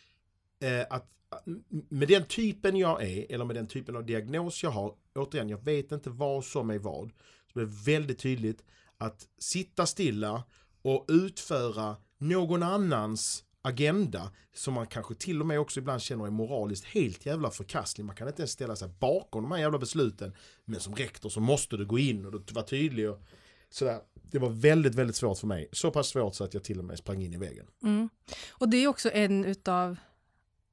eh, 0.59 0.81
att 0.89 1.07
eh, 1.31 1.53
med 1.89 2.07
den 2.07 2.25
typen 2.25 2.75
jag 2.75 3.03
är, 3.03 3.31
eller 3.31 3.45
med 3.45 3.55
den 3.55 3.67
typen 3.67 3.95
av 3.95 4.05
diagnos 4.05 4.63
jag 4.63 4.69
har, 4.69 4.93
återigen, 5.15 5.49
jag 5.49 5.63
vet 5.65 5.91
inte 5.91 6.09
vad 6.09 6.45
som 6.45 6.69
är 6.69 6.79
vad, 6.79 7.11
så 7.47 7.53
blir 7.53 7.65
det 7.65 7.91
väldigt 7.91 8.19
tydligt 8.19 8.63
att 8.97 9.27
sitta 9.39 9.85
stilla 9.85 10.43
och 10.81 11.05
utföra 11.07 11.95
någon 12.17 12.63
annans 12.63 13.43
agenda 13.61 14.31
som 14.53 14.73
man 14.73 14.87
kanske 14.87 15.15
till 15.15 15.41
och 15.41 15.47
med 15.47 15.59
också 15.59 15.79
ibland 15.79 16.01
känner 16.01 16.25
är 16.25 16.31
moraliskt 16.31 16.85
helt 16.85 17.25
jävla 17.25 17.51
förkastlig. 17.51 18.05
Man 18.05 18.15
kan 18.15 18.27
inte 18.27 18.41
ens 18.41 18.51
ställa 18.51 18.75
sig 18.75 18.89
bakom 18.99 19.43
de 19.43 19.51
här 19.51 19.59
jävla 19.59 19.79
besluten. 19.79 20.33
Men 20.65 20.79
som 20.79 20.95
rektor 20.95 21.29
så 21.29 21.39
måste 21.39 21.77
du 21.77 21.85
gå 21.85 21.99
in 21.99 22.25
och 22.25 22.51
vara 22.51 22.65
tydlig 22.65 23.09
och 23.09 23.21
sådär. 23.69 23.99
Det 24.31 24.39
var 24.39 24.49
väldigt, 24.49 24.95
väldigt 24.95 25.15
svårt 25.15 25.37
för 25.37 25.47
mig. 25.47 25.69
Så 25.71 25.91
pass 25.91 26.07
svårt 26.07 26.35
så 26.35 26.43
att 26.43 26.53
jag 26.53 26.63
till 26.63 26.79
och 26.79 26.85
med 26.85 26.97
sprang 26.97 27.21
in 27.21 27.33
i 27.33 27.37
väggen. 27.37 27.67
Mm. 27.83 28.09
Och 28.51 28.69
det 28.69 28.77
är 28.77 28.87
också 28.87 29.11
en 29.11 29.45
utav... 29.45 29.97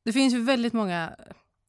Det 0.02 0.12
finns 0.12 0.34
ju 0.34 0.42
väldigt 0.42 0.72
många 0.72 1.16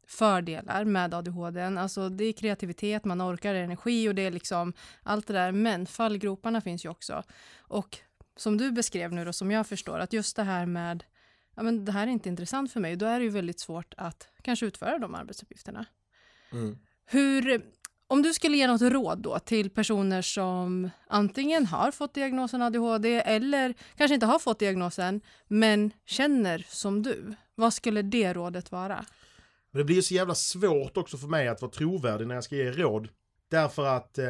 fördelar 0.07 0.85
med 0.85 1.13
ADHD. 1.13 1.61
Alltså 1.61 2.09
det 2.09 2.23
är 2.23 2.33
kreativitet, 2.33 3.05
man 3.05 3.21
orkar 3.21 3.55
energi 3.55 4.09
och 4.09 4.15
det 4.15 4.21
är 4.21 4.31
liksom 4.31 4.73
allt 5.03 5.27
det 5.27 5.33
där. 5.33 5.51
Men 5.51 5.85
fallgroparna 5.85 6.61
finns 6.61 6.85
ju 6.85 6.89
också. 6.89 7.23
Och 7.57 7.97
som 8.35 8.57
du 8.57 8.71
beskrev 8.71 9.13
nu 9.13 9.25
då, 9.25 9.33
som 9.33 9.51
jag 9.51 9.67
förstår, 9.67 9.99
att 9.99 10.13
just 10.13 10.35
det 10.35 10.43
här 10.43 10.65
med 10.65 11.03
ja, 11.55 11.63
men 11.63 11.85
det 11.85 11.91
här 11.91 12.07
är 12.07 12.11
inte 12.11 12.29
intressant 12.29 12.73
för 12.73 12.79
mig, 12.79 12.95
då 12.95 13.05
är 13.05 13.19
det 13.19 13.23
ju 13.23 13.31
väldigt 13.31 13.59
svårt 13.59 13.93
att 13.97 14.27
kanske 14.41 14.65
utföra 14.65 14.99
de 14.99 15.15
arbetsuppgifterna. 15.15 15.85
Mm. 16.51 16.77
Hur, 17.05 17.65
om 18.07 18.21
du 18.21 18.33
skulle 18.33 18.57
ge 18.57 18.67
något 18.67 18.81
råd 18.81 19.17
då 19.17 19.39
till 19.39 19.69
personer 19.69 20.21
som 20.21 20.89
antingen 21.07 21.65
har 21.65 21.91
fått 21.91 22.13
diagnosen 22.13 22.61
ADHD 22.61 23.15
eller 23.15 23.73
kanske 23.97 24.13
inte 24.13 24.25
har 24.25 24.39
fått 24.39 24.59
diagnosen 24.59 25.21
men 25.47 25.91
känner 26.05 26.65
som 26.69 27.03
du, 27.03 27.35
vad 27.55 27.73
skulle 27.73 28.01
det 28.01 28.33
rådet 28.33 28.71
vara? 28.71 29.05
Det 29.73 29.83
blir 29.83 30.01
så 30.01 30.13
jävla 30.13 30.35
svårt 30.35 30.97
också 30.97 31.17
för 31.17 31.27
mig 31.27 31.47
att 31.47 31.61
vara 31.61 31.71
trovärdig 31.71 32.27
när 32.27 32.35
jag 32.35 32.43
ska 32.43 32.55
ge 32.55 32.71
råd. 32.71 33.09
Därför 33.49 33.85
att 33.85 34.17
eh, 34.17 34.25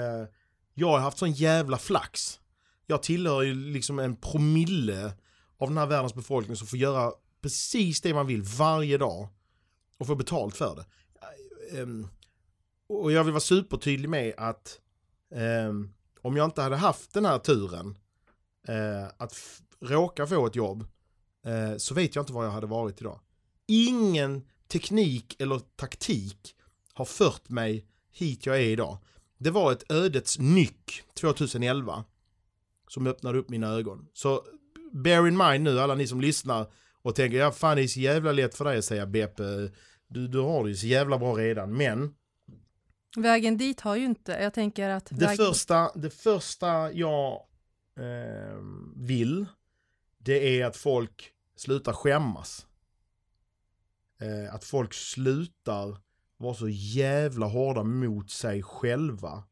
jag 0.73 0.87
har 0.87 0.99
haft 0.99 1.17
sån 1.17 1.31
jävla 1.31 1.77
flax. 1.77 2.39
Jag 2.87 3.03
tillhör 3.03 3.41
ju 3.41 3.53
liksom 3.53 3.99
en 3.99 4.15
promille 4.15 5.11
av 5.57 5.67
den 5.67 5.77
här 5.77 5.85
världens 5.85 6.13
befolkning 6.13 6.55
som 6.55 6.67
får 6.67 6.79
göra 6.79 7.11
precis 7.41 8.01
det 8.01 8.13
man 8.13 8.27
vill 8.27 8.41
varje 8.41 8.97
dag 8.97 9.27
och 9.97 10.07
få 10.07 10.15
betalt 10.15 10.57
för 10.57 10.75
det. 10.75 10.85
Um, 11.81 12.07
och 12.87 13.11
jag 13.11 13.23
vill 13.23 13.33
vara 13.33 13.41
supertydlig 13.41 14.09
med 14.09 14.33
att 14.37 14.79
eh, 15.31 15.73
om 16.21 16.37
jag 16.37 16.45
inte 16.45 16.61
hade 16.61 16.75
haft 16.75 17.13
den 17.13 17.25
här 17.25 17.39
turen 17.39 17.97
eh, 18.67 19.05
att 19.17 19.61
råka 19.79 20.27
få 20.27 20.47
ett 20.47 20.55
jobb 20.55 20.87
eh, 21.45 21.77
så 21.77 21.93
vet 21.93 22.15
jag 22.15 22.21
inte 22.23 22.33
var 22.33 22.43
jag 22.43 22.51
hade 22.51 22.67
varit 22.67 23.01
idag. 23.01 23.19
Ingen 23.67 24.43
teknik 24.67 25.41
eller 25.41 25.61
taktik 25.75 26.55
har 26.93 27.05
fört 27.05 27.49
mig 27.49 27.85
hit 28.11 28.45
jag 28.45 28.57
är 28.57 28.69
idag. 28.69 28.97
Det 29.37 29.51
var 29.51 29.71
ett 29.71 29.91
ödets 29.91 30.39
nyck 30.39 31.03
2011 31.13 32.03
som 32.87 33.07
öppnade 33.07 33.37
upp 33.37 33.49
mina 33.49 33.67
ögon. 33.67 34.07
Så 34.13 34.43
bear 34.91 35.27
in 35.27 35.37
mind 35.37 35.63
nu 35.63 35.79
alla 35.79 35.95
ni 35.95 36.07
som 36.07 36.21
lyssnar 36.21 36.71
och 37.01 37.15
tänker 37.15 37.37
ja 37.37 37.51
fan 37.51 37.77
det 37.77 37.83
är 37.83 37.87
så 37.87 37.99
jävla 37.99 38.31
lätt 38.31 38.55
för 38.55 38.65
dig 38.65 38.77
att 38.77 38.85
säga 38.85 39.05
Beppe, 39.05 39.71
du, 40.07 40.27
du 40.27 40.39
har 40.39 40.63
det 40.63 40.69
ju 40.69 40.75
så 40.75 40.87
jävla 40.87 41.17
bra 41.17 41.33
redan 41.33 41.73
men 41.73 42.13
Vägen 43.17 43.57
dit 43.57 43.81
har 43.81 43.95
ju 43.95 44.05
inte, 44.05 44.31
jag 44.31 44.53
tänker 44.53 44.89
att 44.89 45.07
Det, 45.09 45.25
väg... 45.25 45.37
första, 45.37 45.91
det 45.95 46.09
första 46.09 46.91
jag 46.91 47.33
eh, 47.97 48.57
vill 48.95 49.45
det 50.17 50.61
är 50.61 50.65
att 50.65 50.77
folk 50.77 51.31
slutar 51.55 51.93
skämmas. 51.93 52.67
Eh, 54.21 54.55
att 54.55 54.63
folk 54.63 54.93
slutar 54.93 55.97
vara 56.37 56.53
så 56.53 56.69
jävla 56.69 57.45
hårda 57.45 57.83
mot 57.83 58.31
sig 58.31 58.63
själva. 58.63 59.43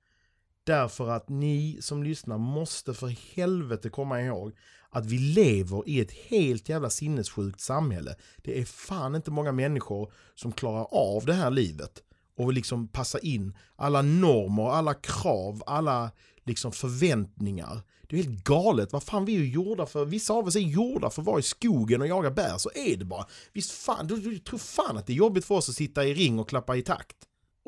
Därför 0.63 1.10
att 1.10 1.30
ni 1.30 1.78
som 1.82 2.04
lyssnar 2.04 2.38
måste 2.38 2.93
för 2.93 3.36
helvete 3.36 3.89
komma 3.89 4.21
ihåg 4.21 4.56
att 4.89 5.06
vi 5.06 5.17
lever 5.17 5.89
i 5.89 5.99
ett 5.99 6.12
helt 6.12 6.69
jävla 6.69 6.89
sinnessjukt 6.89 7.60
samhälle. 7.60 8.15
Det 8.38 8.60
är 8.62 8.65
fan 8.65 9.15
inte 9.15 9.32
många 9.32 9.51
människor 9.51 10.13
som 10.36 10.51
klarar 10.51 10.88
av 10.91 11.25
det 11.25 11.34
här 11.34 11.51
livet 11.51 12.04
och 12.38 12.54
liksom 12.54 12.88
passa 12.88 13.19
in 13.19 13.58
alla 13.76 14.02
normer, 14.02 14.69
alla 14.69 14.93
krav, 14.93 15.63
alla 15.65 16.12
liksom 16.45 16.71
förväntningar. 16.71 17.82
Det 18.08 18.19
är 18.19 18.24
helt 18.24 18.43
galet. 18.43 18.93
Vad 18.93 19.04
fan 19.04 19.26
vi 19.26 19.36
är 19.36 19.43
gjorda 19.43 19.86
för? 19.86 20.06
Vissa 20.06 20.34
av 20.34 20.48
oss 20.48 20.56
är 20.56 20.60
gjorda 20.60 21.10
för 21.10 21.21
att 21.21 21.26
vara 21.26 21.39
i 21.39 21.43
skogen 21.43 22.02
och 22.02 22.08
jaga 22.08 22.32
bär. 22.32 22.58
Så 22.58 22.69
är 22.76 22.98
det 22.98 23.06
bara. 23.06 23.26
Visst 23.54 23.71
fan, 23.71 24.08
du, 24.08 24.15
du 24.15 24.39
tror 24.39 24.60
fan 24.60 24.98
att 24.98 25.08
det 25.08 25.13
är 25.13 25.17
jobbigt 25.17 25.45
för 25.45 25.56
oss 25.56 25.69
att 25.69 25.76
sitta 25.76 26.06
i 26.06 26.13
ring 26.13 26.39
och 26.39 26.50
klappa 26.50 26.76
i 26.76 26.82
takt. 26.82 27.17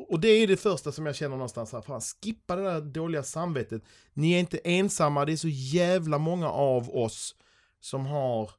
Och 0.10 0.20
det 0.20 0.28
är 0.28 0.48
det 0.48 0.58
första 0.58 0.92
som 0.92 1.06
jag 1.06 1.16
känner 1.16 1.36
någonstans 1.36 1.72
här. 1.72 1.82
Fan, 1.82 2.02
skippa 2.02 2.56
det 2.56 2.64
där 2.64 2.82
dåliga 2.82 3.24
samvetet. 3.24 3.84
Ni 4.14 4.34
är 4.34 4.40
inte 4.40 4.58
ensamma. 4.58 5.26
Det 5.26 5.32
är 5.32 5.38
så 5.38 5.48
jävla 5.48 6.18
många 6.18 6.50
av 6.50 6.90
oss 6.90 7.36
som 7.80 8.06
har 8.06 8.52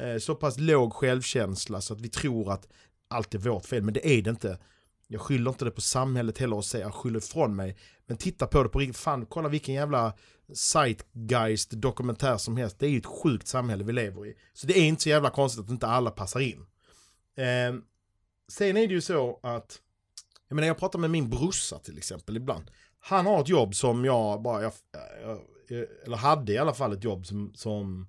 eh, 0.00 0.18
så 0.18 0.34
pass 0.34 0.58
låg 0.58 0.92
självkänsla 0.92 1.80
så 1.80 1.94
att 1.94 2.00
vi 2.00 2.08
tror 2.08 2.52
att 2.52 2.68
allt 3.08 3.34
är 3.34 3.38
vårt 3.38 3.66
fel. 3.66 3.82
Men 3.82 3.94
det 3.94 4.08
är 4.08 4.22
det 4.22 4.30
inte. 4.30 4.58
Jag 5.12 5.20
skyller 5.20 5.50
inte 5.50 5.64
det 5.64 5.70
på 5.70 5.80
samhället 5.80 6.38
heller 6.38 6.56
och 6.56 6.64
säger 6.64 6.84
jag 6.84 6.94
skyller 6.94 7.18
ifrån 7.18 7.56
mig. 7.56 7.76
Men 8.06 8.16
titta 8.16 8.46
på 8.46 8.62
det 8.62 8.68
på 8.68 8.78
riktigt. 8.78 8.96
Fan, 8.96 9.26
kolla 9.26 9.48
vilken 9.48 9.74
jävla 9.74 10.12
Zeitgeist 10.54 11.70
dokumentär 11.70 12.36
som 12.36 12.56
helst. 12.56 12.78
Det 12.78 12.86
är 12.86 12.90
ju 12.90 12.98
ett 12.98 13.06
sjukt 13.06 13.46
samhälle 13.46 13.84
vi 13.84 13.92
lever 13.92 14.26
i. 14.26 14.34
Så 14.52 14.66
det 14.66 14.78
är 14.78 14.82
inte 14.82 15.02
så 15.02 15.08
jävla 15.08 15.30
konstigt 15.30 15.64
att 15.64 15.70
inte 15.70 15.86
alla 15.86 16.10
passar 16.10 16.40
in. 16.40 16.66
Eh, 17.36 17.80
sen 18.52 18.76
är 18.76 18.88
det 18.88 18.94
ju 18.94 19.00
så 19.00 19.40
att 19.42 19.80
jag 20.48 20.56
menar 20.56 20.68
jag 20.68 20.78
pratar 20.78 20.98
med 20.98 21.10
min 21.10 21.30
brorsa 21.30 21.78
till 21.78 21.98
exempel 21.98 22.36
ibland. 22.36 22.70
Han 23.00 23.26
har 23.26 23.40
ett 23.40 23.48
jobb 23.48 23.74
som 23.74 24.04
jag 24.04 24.42
bara, 24.42 24.62
jag, 24.62 24.72
jag, 25.22 25.38
eller 26.06 26.16
hade 26.16 26.52
i 26.52 26.58
alla 26.58 26.74
fall 26.74 26.92
ett 26.92 27.04
jobb 27.04 27.26
som, 27.26 27.52
som 27.54 28.08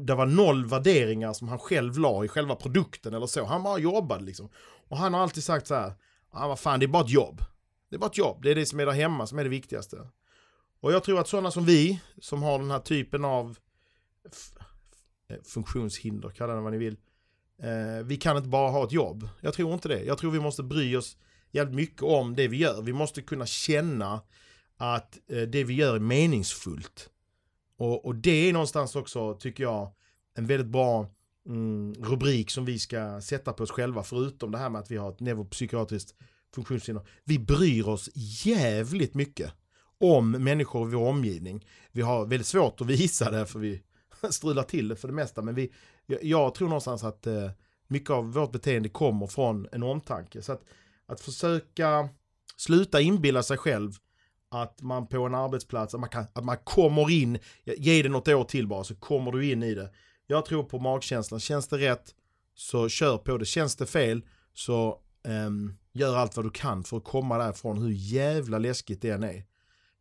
det 0.00 0.14
var 0.14 0.26
noll 0.26 0.66
värderingar 0.66 1.32
som 1.32 1.48
han 1.48 1.58
själv 1.58 1.98
la 1.98 2.24
i 2.24 2.28
själva 2.28 2.56
produkten 2.56 3.14
eller 3.14 3.26
så. 3.26 3.44
Han 3.44 3.62
bara 3.62 3.78
jobbade 3.78 4.24
liksom. 4.24 4.48
Och 4.88 4.96
han 4.96 5.14
har 5.14 5.20
alltid 5.20 5.44
sagt 5.44 5.66
så 5.66 5.74
här, 5.74 5.92
ah, 6.30 6.48
vad 6.48 6.58
fan 6.58 6.80
det 6.80 6.86
är 6.86 6.88
bara 6.88 7.04
ett 7.04 7.10
jobb. 7.10 7.40
Det 7.90 7.96
är 7.96 8.00
bara 8.00 8.10
ett 8.10 8.18
jobb, 8.18 8.42
det 8.42 8.50
är 8.50 8.54
det 8.54 8.66
som 8.66 8.80
är 8.80 8.86
där 8.86 8.92
hemma 8.92 9.26
som 9.26 9.38
är 9.38 9.44
det 9.44 9.50
viktigaste. 9.50 10.08
Och 10.80 10.92
jag 10.92 11.04
tror 11.04 11.20
att 11.20 11.28
sådana 11.28 11.50
som 11.50 11.64
vi, 11.64 12.00
som 12.18 12.42
har 12.42 12.58
den 12.58 12.70
här 12.70 12.78
typen 12.80 13.24
av 13.24 13.58
eh, 15.28 15.36
funktionshinder, 15.44 16.30
kalla 16.30 16.54
det 16.54 16.60
vad 16.60 16.72
ni 16.72 16.78
vill. 16.78 16.96
Eh, 17.62 18.04
vi 18.04 18.16
kan 18.16 18.36
inte 18.36 18.48
bara 18.48 18.70
ha 18.70 18.84
ett 18.84 18.92
jobb. 18.92 19.28
Jag 19.40 19.54
tror 19.54 19.74
inte 19.74 19.88
det. 19.88 20.04
Jag 20.04 20.18
tror 20.18 20.30
vi 20.30 20.40
måste 20.40 20.62
bry 20.62 20.96
oss 20.96 21.16
jävligt 21.50 21.76
mycket 21.76 22.02
om 22.02 22.34
det 22.34 22.48
vi 22.48 22.56
gör. 22.56 22.82
Vi 22.82 22.92
måste 22.92 23.22
kunna 23.22 23.46
känna 23.46 24.20
att 24.76 25.18
eh, 25.28 25.42
det 25.42 25.64
vi 25.64 25.74
gör 25.74 25.96
är 25.96 26.00
meningsfullt. 26.00 27.10
Och, 27.76 28.04
och 28.04 28.14
det 28.14 28.48
är 28.48 28.52
någonstans 28.52 28.96
också, 28.96 29.34
tycker 29.34 29.64
jag, 29.64 29.92
en 30.34 30.46
väldigt 30.46 30.66
bra 30.68 31.06
mm, 31.46 31.94
rubrik 31.94 32.50
som 32.50 32.64
vi 32.64 32.78
ska 32.78 33.20
sätta 33.20 33.52
på 33.52 33.62
oss 33.62 33.70
själva, 33.70 34.02
förutom 34.02 34.50
det 34.50 34.58
här 34.58 34.70
med 34.70 34.80
att 34.80 34.90
vi 34.90 34.96
har 34.96 35.10
ett 35.10 35.20
neuropsykiatriskt 35.20 36.14
funktionshinder. 36.54 37.06
Vi 37.24 37.38
bryr 37.38 37.88
oss 37.88 38.10
jävligt 38.44 39.14
mycket 39.14 39.52
om 40.00 40.30
människor 40.30 40.88
i 40.88 40.94
vår 40.94 41.08
omgivning. 41.08 41.66
Vi 41.92 42.02
har 42.02 42.26
väldigt 42.26 42.46
svårt 42.46 42.80
att 42.80 42.86
visa 42.86 43.30
det 43.30 43.46
för 43.46 43.58
vi 43.58 43.82
strular 44.30 44.62
till 44.62 44.88
det 44.88 44.96
för 44.96 45.08
det 45.08 45.14
mesta. 45.14 45.42
Men 45.42 45.54
vi, 45.54 45.72
jag 46.06 46.54
tror 46.54 46.68
någonstans 46.68 47.04
att 47.04 47.26
eh, 47.26 47.50
mycket 47.86 48.10
av 48.10 48.32
vårt 48.32 48.52
beteende 48.52 48.88
kommer 48.88 49.26
från 49.26 49.68
en 49.72 49.82
omtanke. 49.82 50.42
Så 50.42 50.52
att, 50.52 50.62
att 51.06 51.20
försöka 51.20 52.08
sluta 52.56 53.00
inbilla 53.00 53.42
sig 53.42 53.56
själv 53.56 53.92
att 54.62 54.82
man 54.82 55.06
på 55.06 55.22
en 55.22 55.34
arbetsplats, 55.34 55.94
att 55.94 56.00
man, 56.00 56.10
kan, 56.10 56.26
att 56.32 56.44
man 56.44 56.56
kommer 56.64 57.10
in, 57.10 57.38
ge 57.64 58.02
det 58.02 58.08
något 58.08 58.28
år 58.28 58.44
till 58.44 58.66
bara 58.66 58.84
så 58.84 58.94
kommer 58.94 59.32
du 59.32 59.50
in 59.50 59.62
i 59.62 59.74
det. 59.74 59.90
Jag 60.26 60.44
tror 60.44 60.64
på 60.64 60.78
magkänslan, 60.78 61.40
känns 61.40 61.68
det 61.68 61.78
rätt 61.78 62.14
så 62.54 62.88
kör 62.88 63.18
på 63.18 63.38
det, 63.38 63.44
känns 63.44 63.76
det 63.76 63.86
fel 63.86 64.22
så 64.54 65.00
um, 65.46 65.76
gör 65.92 66.16
allt 66.16 66.36
vad 66.36 66.46
du 66.46 66.50
kan 66.50 66.84
för 66.84 66.96
att 66.96 67.04
komma 67.04 67.38
därifrån 67.38 67.78
hur 67.78 67.90
jävla 67.90 68.58
läskigt 68.58 69.02
det 69.02 69.10
än 69.10 69.22
är. 69.22 69.44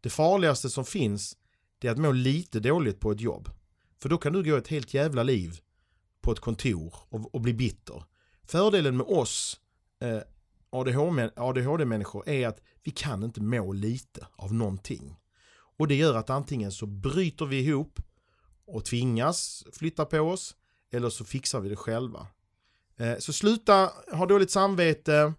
Det 0.02 0.10
farligaste 0.10 0.70
som 0.70 0.86
finns 0.86 1.38
det 1.80 1.88
är 1.88 1.92
att 1.92 1.98
må 1.98 2.12
lite 2.12 2.60
dåligt 2.60 3.00
på 3.00 3.12
ett 3.12 3.22
jobb. 3.22 3.50
För 4.02 4.10
då 4.10 4.18
kan 4.18 4.34
du 4.34 4.44
gå 4.44 4.56
ett 4.56 4.68
helt 4.68 4.94
jävla 4.94 5.24
liv 5.24 5.60
på 6.22 6.32
ett 6.32 6.40
kontor 6.40 6.96
och, 7.10 7.36
och 7.36 7.42
bli 7.42 7.54
bitter. 7.54 8.04
Fördelen 8.44 8.98
med 8.98 9.06
oss 9.06 9.60
eh, 10.02 10.22
ADHD-människor 11.36 12.30
är 12.30 12.48
att 12.48 12.62
vi 12.84 12.92
kan 12.92 13.24
inte 13.24 13.42
må 13.42 13.74
lite 13.74 14.28
av 14.36 14.54
någonting. 14.54 15.16
Och 15.78 15.88
det 15.88 15.96
gör 15.96 16.16
att 16.16 16.30
antingen 16.30 16.72
så 16.72 16.86
bryter 16.86 17.46
vi 17.46 17.60
ihop 17.60 18.00
och 18.68 18.86
tvingas 18.86 19.64
flytta 19.74 20.06
på 20.06 20.20
oss 20.20 20.56
eller 20.92 21.10
så 21.10 21.26
fixar 21.26 21.60
vi 21.60 21.70
det 21.70 21.76
själva. 21.76 22.28
Eh, 22.98 23.18
så 23.18 23.34
sluta 23.34 23.92
ha 24.12 24.26
dåligt 24.26 24.52
samvete, 24.52 25.34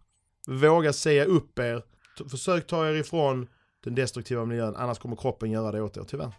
våga 0.47 0.93
säga 0.93 1.25
upp 1.25 1.59
er, 1.59 1.83
försök 2.29 2.67
ta 2.67 2.89
er 2.89 2.95
ifrån 2.95 3.49
den 3.85 3.95
destruktiva 3.95 4.45
miljön, 4.45 4.77
annars 4.77 4.99
kommer 4.99 5.17
kroppen 5.17 5.51
göra 5.51 5.73
det 5.73 5.83
åt 5.83 5.97
er 5.97 6.05
tyvärr. 6.05 6.33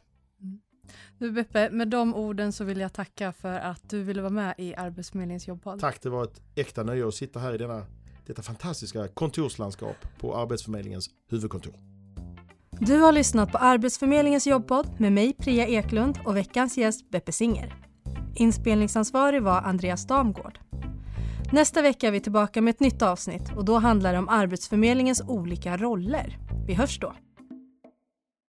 Du 1.18 1.32
Beppe, 1.32 1.70
med 1.70 1.88
de 1.88 2.16
orden 2.16 2.52
så 2.52 2.64
vill 2.64 2.80
jag 2.80 2.94
tacka 2.94 3.32
för 3.34 3.60
att 3.60 3.90
du 3.90 4.04
ville 4.04 4.22
vara 4.22 4.34
med 4.34 4.56
i 4.58 4.76
Arbetsförmedlingens 4.76 5.48
jobbpodd. 5.48 5.80
Tack, 5.80 6.02
det 6.02 6.10
var 6.10 6.24
ett 6.24 6.42
äkta 6.56 6.84
nöje 6.84 7.08
att 7.08 7.16
sitta 7.16 7.40
här 7.40 7.54
i 7.54 7.58
denna, 7.58 7.86
detta 8.26 8.42
fantastiska 8.42 9.08
kontorslandskap 9.08 9.96
på 10.20 10.36
Arbetsförmedlingens 10.36 11.10
huvudkontor. 11.30 11.74
Du 12.80 13.00
har 13.00 13.12
lyssnat 13.12 13.52
på 13.52 13.58
Arbetsförmedlingens 13.58 14.48
jobbpodd 14.48 14.88
med 14.98 15.14
mig 15.14 15.34
Priya 15.34 15.68
Eklund 15.68 16.20
och 16.26 16.38
veckans 16.38 16.78
gäst 16.78 17.12
Beppe 17.12 17.32
Singer. 17.32 17.76
Inspelningsansvarig 18.36 19.42
var 19.42 19.62
Andreas 19.62 20.08
Damgård. 20.08 20.60
Nästa 21.52 21.82
vecka 21.82 22.08
är 22.08 22.12
vi 22.12 22.20
tillbaka 22.20 22.62
med 22.62 22.72
ett 22.72 22.80
nytt 22.80 23.02
avsnitt 23.02 23.52
och 23.56 23.66
då 23.66 23.78
handlar 23.78 24.14
det 24.14 24.20
om 24.20 24.30
Arbetsförmedlingens 24.30 25.22
olika 25.28 25.78
roller. 25.78 26.38
Vi 26.68 26.74
hörs 26.74 27.00
då! 27.00 27.14